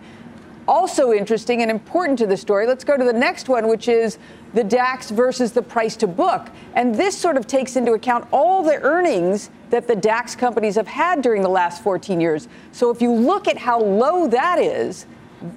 also 0.69 1.15
interesting 1.15 1.63
and 1.63 1.71
important 1.71 2.19
to 2.19 2.27
the 2.27 2.37
story. 2.37 2.67
Let's 2.67 2.85
go 2.85 2.99
to 2.99 3.03
the 3.05 3.15
next 3.15 3.49
one, 3.49 3.67
which 3.67 3.89
is 3.89 4.19
the 4.53 4.63
DAX 4.63 5.11
versus 5.11 5.53
the 5.53 5.63
price 5.63 5.97
to 5.97 6.07
book. 6.07 6.49
And 6.75 6.95
this 6.95 7.17
sort 7.17 7.39
of 7.39 7.47
takes 7.47 7.77
into 7.77 7.95
account 7.95 8.29
all 8.31 8.63
the 8.63 8.77
earnings 8.83 9.49
that 9.71 9.89
the 9.89 9.97
DAX 9.97 10.37
companies 10.37 10.75
have 10.75 10.87
had 10.87 11.23
during 11.23 11.41
the 11.41 11.49
last 11.49 11.83
14 11.83 12.21
years. 12.21 12.47
So 12.73 12.91
if 12.91 13.01
you 13.01 13.11
look 13.11 13.49
at 13.49 13.57
how 13.57 13.81
low 13.81 14.29
that 14.29 14.59
is, 14.59 15.07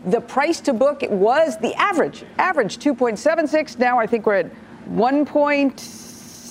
the 0.06 0.22
price 0.22 0.62
to 0.62 0.74
book 0.74 1.04
it 1.04 1.12
was 1.12 1.58
the 1.58 1.74
average, 1.76 2.24
average 2.38 2.78
2.76. 2.78 3.78
Now 3.78 4.00
I 4.00 4.08
think 4.08 4.26
we're 4.26 4.36
at 4.36 4.52
1. 4.88 5.22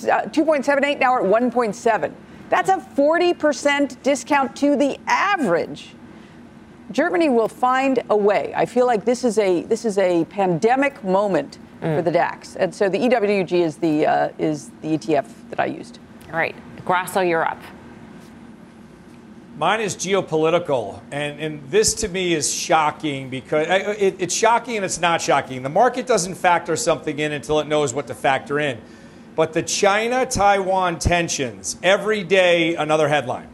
Uh, 0.01 0.25
2.78. 0.29 0.99
Now 0.99 1.13
we're 1.13 1.35
at 1.35 1.51
1.7. 1.51 2.13
That's 2.51 2.69
a 2.69 2.75
40% 2.75 4.03
discount 4.03 4.57
to 4.57 4.75
the 4.75 4.99
average. 5.07 5.95
Germany 6.91 7.29
will 7.29 7.47
find 7.47 8.03
a 8.09 8.15
way. 8.15 8.51
I 8.53 8.65
feel 8.65 8.85
like 8.85 9.05
this 9.05 9.23
is 9.23 9.37
a 9.37 9.63
this 9.63 9.85
is 9.85 9.97
a 9.97 10.25
pandemic 10.25 11.01
moment 11.01 11.59
mm. 11.81 11.95
for 11.95 12.01
the 12.01 12.11
DAX, 12.11 12.57
and 12.57 12.75
so 12.75 12.89
the 12.89 12.97
EWG 12.97 13.53
is 13.53 13.77
the 13.77 14.05
uh, 14.05 14.29
is 14.37 14.69
the 14.81 14.97
ETF 14.97 15.27
that 15.49 15.61
I 15.61 15.67
used. 15.67 15.99
All 16.27 16.37
right, 16.37 16.53
Grasso, 16.83 17.21
you're 17.21 17.45
up. 17.45 17.61
Mine 19.57 19.79
is 19.79 19.95
geopolitical, 19.95 20.99
and, 21.09 21.39
and 21.39 21.69
this 21.69 21.93
to 21.93 22.09
me 22.09 22.33
is 22.33 22.53
shocking 22.53 23.29
because 23.29 23.67
it, 23.69 24.17
it's 24.19 24.35
shocking 24.35 24.75
and 24.75 24.83
it's 24.83 24.99
not 24.99 25.21
shocking. 25.21 25.63
The 25.63 25.69
market 25.69 26.05
doesn't 26.05 26.35
factor 26.35 26.75
something 26.75 27.17
in 27.17 27.31
until 27.31 27.61
it 27.61 27.67
knows 27.67 27.93
what 27.93 28.07
to 28.07 28.13
factor 28.13 28.59
in. 28.59 28.81
But 29.41 29.53
the 29.53 29.63
China 29.63 30.23
Taiwan 30.23 30.99
tensions, 30.99 31.75
every 31.81 32.23
day 32.23 32.75
another 32.75 33.07
headline. 33.07 33.47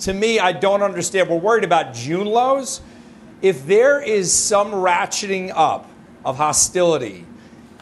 To 0.00 0.12
me, 0.12 0.40
I 0.40 0.50
don't 0.50 0.82
understand. 0.82 1.28
We're 1.28 1.36
worried 1.36 1.62
about 1.62 1.94
June 1.94 2.26
lows. 2.26 2.80
If 3.40 3.68
there 3.68 4.02
is 4.02 4.32
some 4.32 4.72
ratcheting 4.72 5.52
up 5.54 5.88
of 6.24 6.38
hostility 6.38 7.24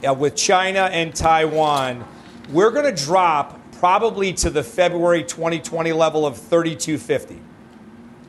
uh, 0.06 0.12
with 0.12 0.36
China 0.36 0.80
and 0.80 1.14
Taiwan, 1.14 2.04
we're 2.50 2.70
going 2.70 2.94
to 2.94 3.04
drop 3.04 3.58
probably 3.78 4.34
to 4.34 4.50
the 4.50 4.62
February 4.62 5.24
2020 5.24 5.94
level 5.94 6.26
of 6.26 6.36
3250 6.36 7.40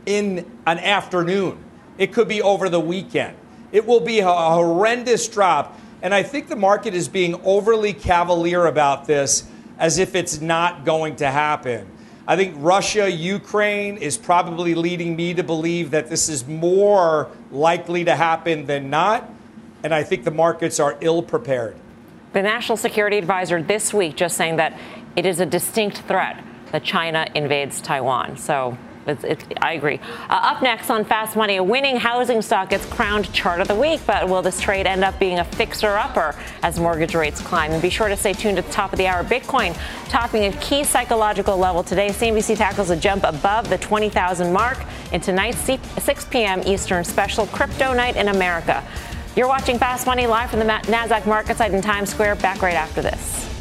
in 0.06 0.50
an 0.66 0.80
afternoon. 0.80 1.62
It 1.98 2.14
could 2.14 2.30
be 2.30 2.42
over 2.42 2.70
the 2.70 2.80
weekend. 2.80 3.36
It 3.74 3.86
will 3.86 4.00
be 4.00 4.20
a 4.20 4.26
horrendous 4.32 5.28
drop. 5.28 5.78
And 6.06 6.14
I 6.14 6.22
think 6.22 6.50
the 6.50 6.56
market 6.56 6.94
is 6.94 7.08
being 7.08 7.34
overly 7.44 7.92
cavalier 7.92 8.68
about 8.68 9.08
this 9.08 9.44
as 9.80 9.98
if 9.98 10.14
it's 10.14 10.40
not 10.40 10.86
going 10.86 11.16
to 11.16 11.32
happen. 11.32 11.90
I 12.28 12.36
think 12.36 12.54
Russia, 12.60 13.10
Ukraine 13.10 13.98
is 13.98 14.16
probably 14.16 14.76
leading 14.76 15.16
me 15.16 15.34
to 15.34 15.42
believe 15.42 15.90
that 15.90 16.08
this 16.08 16.30
is 16.30 16.46
more 16.46 17.32
likely 17.50 18.04
to 18.04 18.16
happen 18.16 18.68
than 18.68 18.92
not. 18.92 19.28
And 19.82 19.96
I 19.96 20.04
think 20.04 20.26
the 20.26 20.30
markets 20.30 20.80
are 20.80 20.96
ill 21.02 21.24
prepared. 21.24 21.76
The 22.34 22.44
National 22.44 22.78
Security 22.78 23.18
Advisor 23.18 23.64
this 23.64 23.92
week 23.92 24.16
just 24.16 24.38
saying 24.38 24.58
that 24.58 24.80
it 25.16 25.26
is 25.26 25.40
a 25.40 25.46
distinct 25.48 26.02
threat 26.02 26.44
that 26.72 26.84
China 26.84 27.26
invades 27.34 27.82
Taiwan. 27.82 28.38
So 28.38 28.78
it's, 29.08 29.46
I 29.62 29.74
agree. 29.74 30.00
Uh, 30.30 30.40
up 30.42 30.62
next 30.62 30.90
on 30.90 31.06
Fast 31.06 31.36
Money, 31.36 31.58
a 31.58 31.64
winning 31.64 31.98
housing 31.98 32.42
stock 32.42 32.70
gets 32.70 32.86
crowned 32.86 33.32
chart 33.34 33.62
of 33.62 33.68
the 33.68 33.76
week, 33.76 34.02
but 34.08 34.28
will 34.28 34.42
this 34.42 34.60
trade 34.60 34.88
end 34.88 35.04
up 35.04 35.20
being 35.20 35.40
a 35.40 35.44
fixer-upper 35.44 36.36
as 36.64 36.80
mortgage 36.80 37.14
rates 37.14 37.42
climb? 37.42 37.72
And 37.72 37.82
be 37.82 37.90
sure 37.90 38.08
to 38.08 38.18
stay 38.18 38.34
tuned 38.34 38.58
at 38.58 38.66
the 38.66 38.72
top 38.72 38.92
of 38.92 38.98
the 38.98 39.08
hour. 39.08 39.24
Bitcoin 39.24 39.78
topping 40.10 40.46
a 40.46 40.52
key 40.58 40.84
psychological 40.84 41.58
level 41.58 41.84
today. 41.84 42.10
CNBC 42.10 42.58
tackles 42.58 42.90
a 42.90 42.96
jump 42.96 43.24
above 43.24 43.70
the 43.70 43.78
20,000 43.78 44.52
mark 44.52 44.78
in 45.12 45.22
tonight's 45.22 45.58
6 45.58 46.26
p.m. 46.26 46.62
Eastern 46.66 47.04
special 47.04 47.46
crypto 47.48 47.94
night 47.94 48.16
in 48.16 48.30
America. 48.30 48.84
You're 49.36 49.48
watching 49.48 49.78
Fast 49.78 50.08
Money 50.08 50.28
live 50.28 50.50
from 50.50 50.60
the 50.60 50.66
NASDAQ 50.66 51.28
market 51.28 51.58
site 51.58 51.74
in 51.74 51.82
Times 51.82 52.10
Square. 52.10 52.36
Back 52.38 52.62
right 52.62 52.74
after 52.74 53.02
this. 53.02 53.55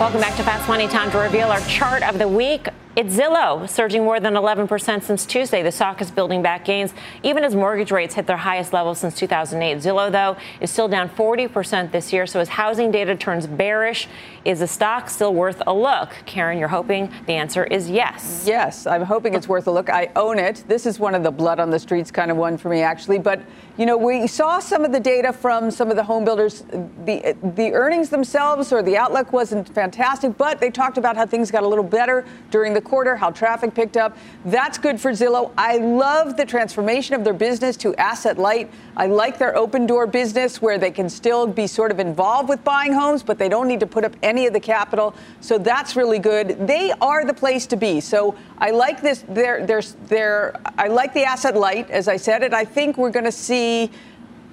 Welcome 0.00 0.22
back 0.22 0.34
to 0.38 0.42
Fast 0.42 0.66
Money. 0.66 0.88
Time 0.88 1.10
to 1.10 1.18
reveal 1.18 1.48
our 1.48 1.60
chart 1.68 2.02
of 2.02 2.18
the 2.18 2.26
week. 2.26 2.66
It's 3.00 3.16
Zillow, 3.16 3.66
surging 3.66 4.04
more 4.04 4.20
than 4.20 4.34
11% 4.34 5.02
since 5.02 5.24
Tuesday. 5.24 5.62
The 5.62 5.72
stock 5.72 6.02
is 6.02 6.10
building 6.10 6.42
back 6.42 6.66
gains, 6.66 6.92
even 7.22 7.44
as 7.44 7.54
mortgage 7.54 7.90
rates 7.90 8.14
hit 8.14 8.26
their 8.26 8.36
highest 8.36 8.74
level 8.74 8.94
since 8.94 9.14
2008. 9.16 9.78
Zillow, 9.78 10.12
though, 10.12 10.36
is 10.60 10.70
still 10.70 10.86
down 10.86 11.08
40% 11.08 11.92
this 11.92 12.12
year. 12.12 12.26
So 12.26 12.40
as 12.40 12.50
housing 12.50 12.90
data 12.90 13.16
turns 13.16 13.46
bearish, 13.46 14.06
is 14.44 14.58
the 14.58 14.66
stock 14.66 15.08
still 15.08 15.32
worth 15.32 15.62
a 15.66 15.72
look? 15.72 16.10
Karen, 16.26 16.58
you're 16.58 16.68
hoping 16.68 17.10
the 17.24 17.32
answer 17.32 17.64
is 17.64 17.88
yes. 17.88 18.44
Yes, 18.46 18.86
I'm 18.86 19.04
hoping 19.04 19.32
it's 19.32 19.48
worth 19.48 19.66
a 19.66 19.70
look. 19.70 19.88
I 19.88 20.10
own 20.14 20.38
it. 20.38 20.64
This 20.68 20.84
is 20.84 21.00
one 21.00 21.14
of 21.14 21.22
the 21.22 21.30
blood 21.30 21.58
on 21.58 21.70
the 21.70 21.78
streets 21.78 22.10
kind 22.10 22.30
of 22.30 22.36
one 22.36 22.58
for 22.58 22.68
me, 22.68 22.82
actually. 22.82 23.18
But 23.18 23.40
you 23.78 23.86
know, 23.86 23.96
we 23.96 24.26
saw 24.26 24.58
some 24.58 24.84
of 24.84 24.92
the 24.92 25.00
data 25.00 25.32
from 25.32 25.70
some 25.70 25.88
of 25.88 25.96
the 25.96 26.04
home 26.04 26.26
builders. 26.26 26.64
The 27.06 27.34
the 27.54 27.72
earnings 27.72 28.10
themselves 28.10 28.74
or 28.74 28.82
the 28.82 28.98
outlook 28.98 29.32
wasn't 29.32 29.72
fantastic, 29.74 30.36
but 30.36 30.60
they 30.60 30.70
talked 30.70 30.98
about 30.98 31.16
how 31.16 31.24
things 31.24 31.50
got 31.50 31.62
a 31.62 31.68
little 31.68 31.84
better 31.84 32.26
during 32.50 32.74
the 32.74 32.89
quarter, 32.90 33.16
how 33.16 33.30
traffic 33.30 33.72
picked 33.72 33.96
up. 33.96 34.16
That's 34.44 34.76
good 34.76 35.00
for 35.00 35.12
Zillow. 35.12 35.52
I 35.56 35.78
love 35.78 36.36
the 36.36 36.44
transformation 36.44 37.14
of 37.14 37.24
their 37.24 37.32
business 37.32 37.76
to 37.78 37.94
asset 37.94 38.36
light. 38.36 38.70
I 38.96 39.06
like 39.06 39.38
their 39.38 39.56
open 39.56 39.86
door 39.86 40.06
business 40.06 40.60
where 40.60 40.76
they 40.76 40.90
can 40.90 41.08
still 41.08 41.46
be 41.46 41.66
sort 41.66 41.92
of 41.92 42.00
involved 42.00 42.48
with 42.48 42.62
buying 42.64 42.92
homes, 42.92 43.22
but 43.22 43.38
they 43.38 43.48
don't 43.48 43.68
need 43.68 43.80
to 43.80 43.86
put 43.86 44.04
up 44.04 44.14
any 44.22 44.46
of 44.46 44.52
the 44.52 44.60
capital. 44.60 45.14
So 45.40 45.56
that's 45.56 45.94
really 45.94 46.18
good. 46.18 46.66
They 46.66 46.92
are 47.00 47.24
the 47.24 47.32
place 47.32 47.66
to 47.68 47.76
be. 47.76 48.00
So 48.00 48.34
I 48.58 48.72
like 48.72 49.00
this. 49.00 49.24
They're, 49.28 49.64
they're, 49.64 49.82
they're, 50.08 50.60
I 50.76 50.88
like 50.88 51.14
the 51.14 51.24
asset 51.24 51.56
light, 51.56 51.88
as 51.90 52.08
I 52.08 52.16
said, 52.16 52.42
and 52.42 52.54
I 52.54 52.64
think 52.64 52.98
we're 52.98 53.10
going 53.10 53.24
to 53.24 53.32
see 53.32 53.90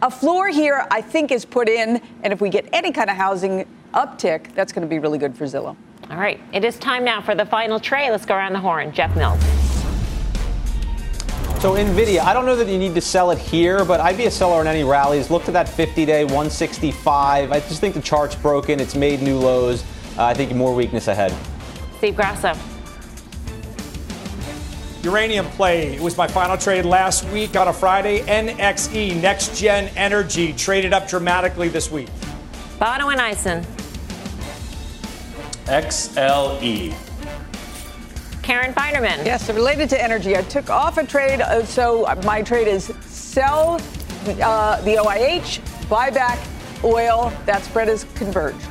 a 0.01 0.11
floor 0.11 0.49
here, 0.49 0.85
I 0.91 1.01
think, 1.01 1.31
is 1.31 1.43
put 1.43 1.67
in. 1.67 1.99
And 2.21 2.31
if 2.31 2.39
we 2.39 2.49
get 2.49 2.69
any 2.71 2.91
kind 2.91 3.09
of 3.09 3.17
housing 3.17 3.65
uptick, 3.93 4.53
that's 4.53 4.71
going 4.71 4.87
to 4.87 4.89
be 4.89 4.99
really 4.99 5.17
good 5.17 5.35
for 5.35 5.45
Zillow. 5.45 5.75
All 6.09 6.15
right, 6.15 6.39
it 6.53 6.63
is 6.63 6.79
time 6.79 7.03
now 7.03 7.19
for 7.21 7.35
the 7.35 7.45
final 7.45 7.81
trade. 7.81 8.11
Let's 8.11 8.25
go 8.25 8.33
around 8.33 8.53
the 8.53 8.59
horn. 8.59 8.93
Jeff 8.93 9.13
Mills. 9.17 9.41
So 11.61 11.73
Nvidia, 11.73 12.19
I 12.19 12.33
don't 12.33 12.45
know 12.45 12.55
that 12.55 12.67
you 12.67 12.77
need 12.77 12.95
to 12.95 13.01
sell 13.01 13.31
it 13.31 13.37
here, 13.37 13.83
but 13.83 13.99
I'd 13.99 14.15
be 14.15 14.25
a 14.25 14.31
seller 14.31 14.61
in 14.61 14.67
any 14.67 14.85
rallies. 14.85 15.29
Look 15.29 15.47
at 15.47 15.53
that 15.53 15.67
50-day 15.67 16.23
165. 16.23 17.51
I 17.51 17.59
just 17.59 17.81
think 17.81 17.95
the 17.95 18.01
chart's 18.01 18.35
broken. 18.35 18.79
It's 18.79 18.95
made 18.95 19.21
new 19.21 19.37
lows. 19.37 19.83
Uh, 20.17 20.25
I 20.25 20.33
think 20.33 20.53
more 20.53 20.73
weakness 20.73 21.07
ahead. 21.09 21.35
Steve 21.97 22.15
Grasso. 22.15 22.53
Uranium 25.03 25.45
play. 25.47 25.95
It 25.95 26.01
was 26.01 26.15
my 26.15 26.27
final 26.27 26.57
trade 26.57 26.85
last 26.85 27.25
week 27.31 27.57
on 27.57 27.67
a 27.67 27.73
Friday. 27.73 28.21
NXE, 28.21 29.19
NexGen 29.19 29.91
Energy, 29.97 30.53
traded 30.53 30.93
up 30.93 31.07
dramatically 31.07 31.67
this 31.67 31.91
week. 31.91 32.07
Bonawyn 32.79 33.17
Eison. 33.17 33.65
XLE. 35.67 36.95
Karen 38.41 38.73
Finerman. 38.73 39.25
Yes, 39.25 39.45
so 39.45 39.53
related 39.53 39.89
to 39.89 40.01
energy, 40.01 40.37
I 40.37 40.41
took 40.43 40.69
off 40.69 40.97
a 40.97 41.05
trade. 41.05 41.41
Uh, 41.41 41.65
so 41.65 42.07
my 42.23 42.41
trade 42.41 42.69
is 42.69 42.85
sell 43.01 43.81
uh, 44.41 44.81
the 44.81 44.95
OIH, 44.95 45.89
buy 45.89 46.09
back 46.09 46.39
oil. 46.83 47.33
That 47.45 47.63
spread 47.63 47.89
is 47.89 48.05
converged. 48.15 48.61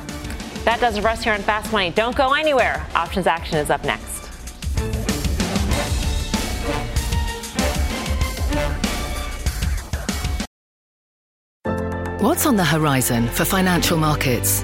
That 0.65 0.79
does 0.79 0.97
it 0.97 1.01
for 1.01 1.09
us 1.09 1.23
here 1.23 1.33
on 1.33 1.41
Fast 1.41 1.71
Money. 1.71 1.91
Don't 1.91 2.15
go 2.15 2.33
anywhere. 2.33 2.85
Options 2.95 3.27
action 3.27 3.57
is 3.57 3.69
up 3.69 3.83
next. 3.85 4.17
What's 12.19 12.47
on 12.47 12.55
the 12.55 12.65
horizon 12.65 13.27
for 13.27 13.45
financial 13.45 13.97
markets? 13.97 14.63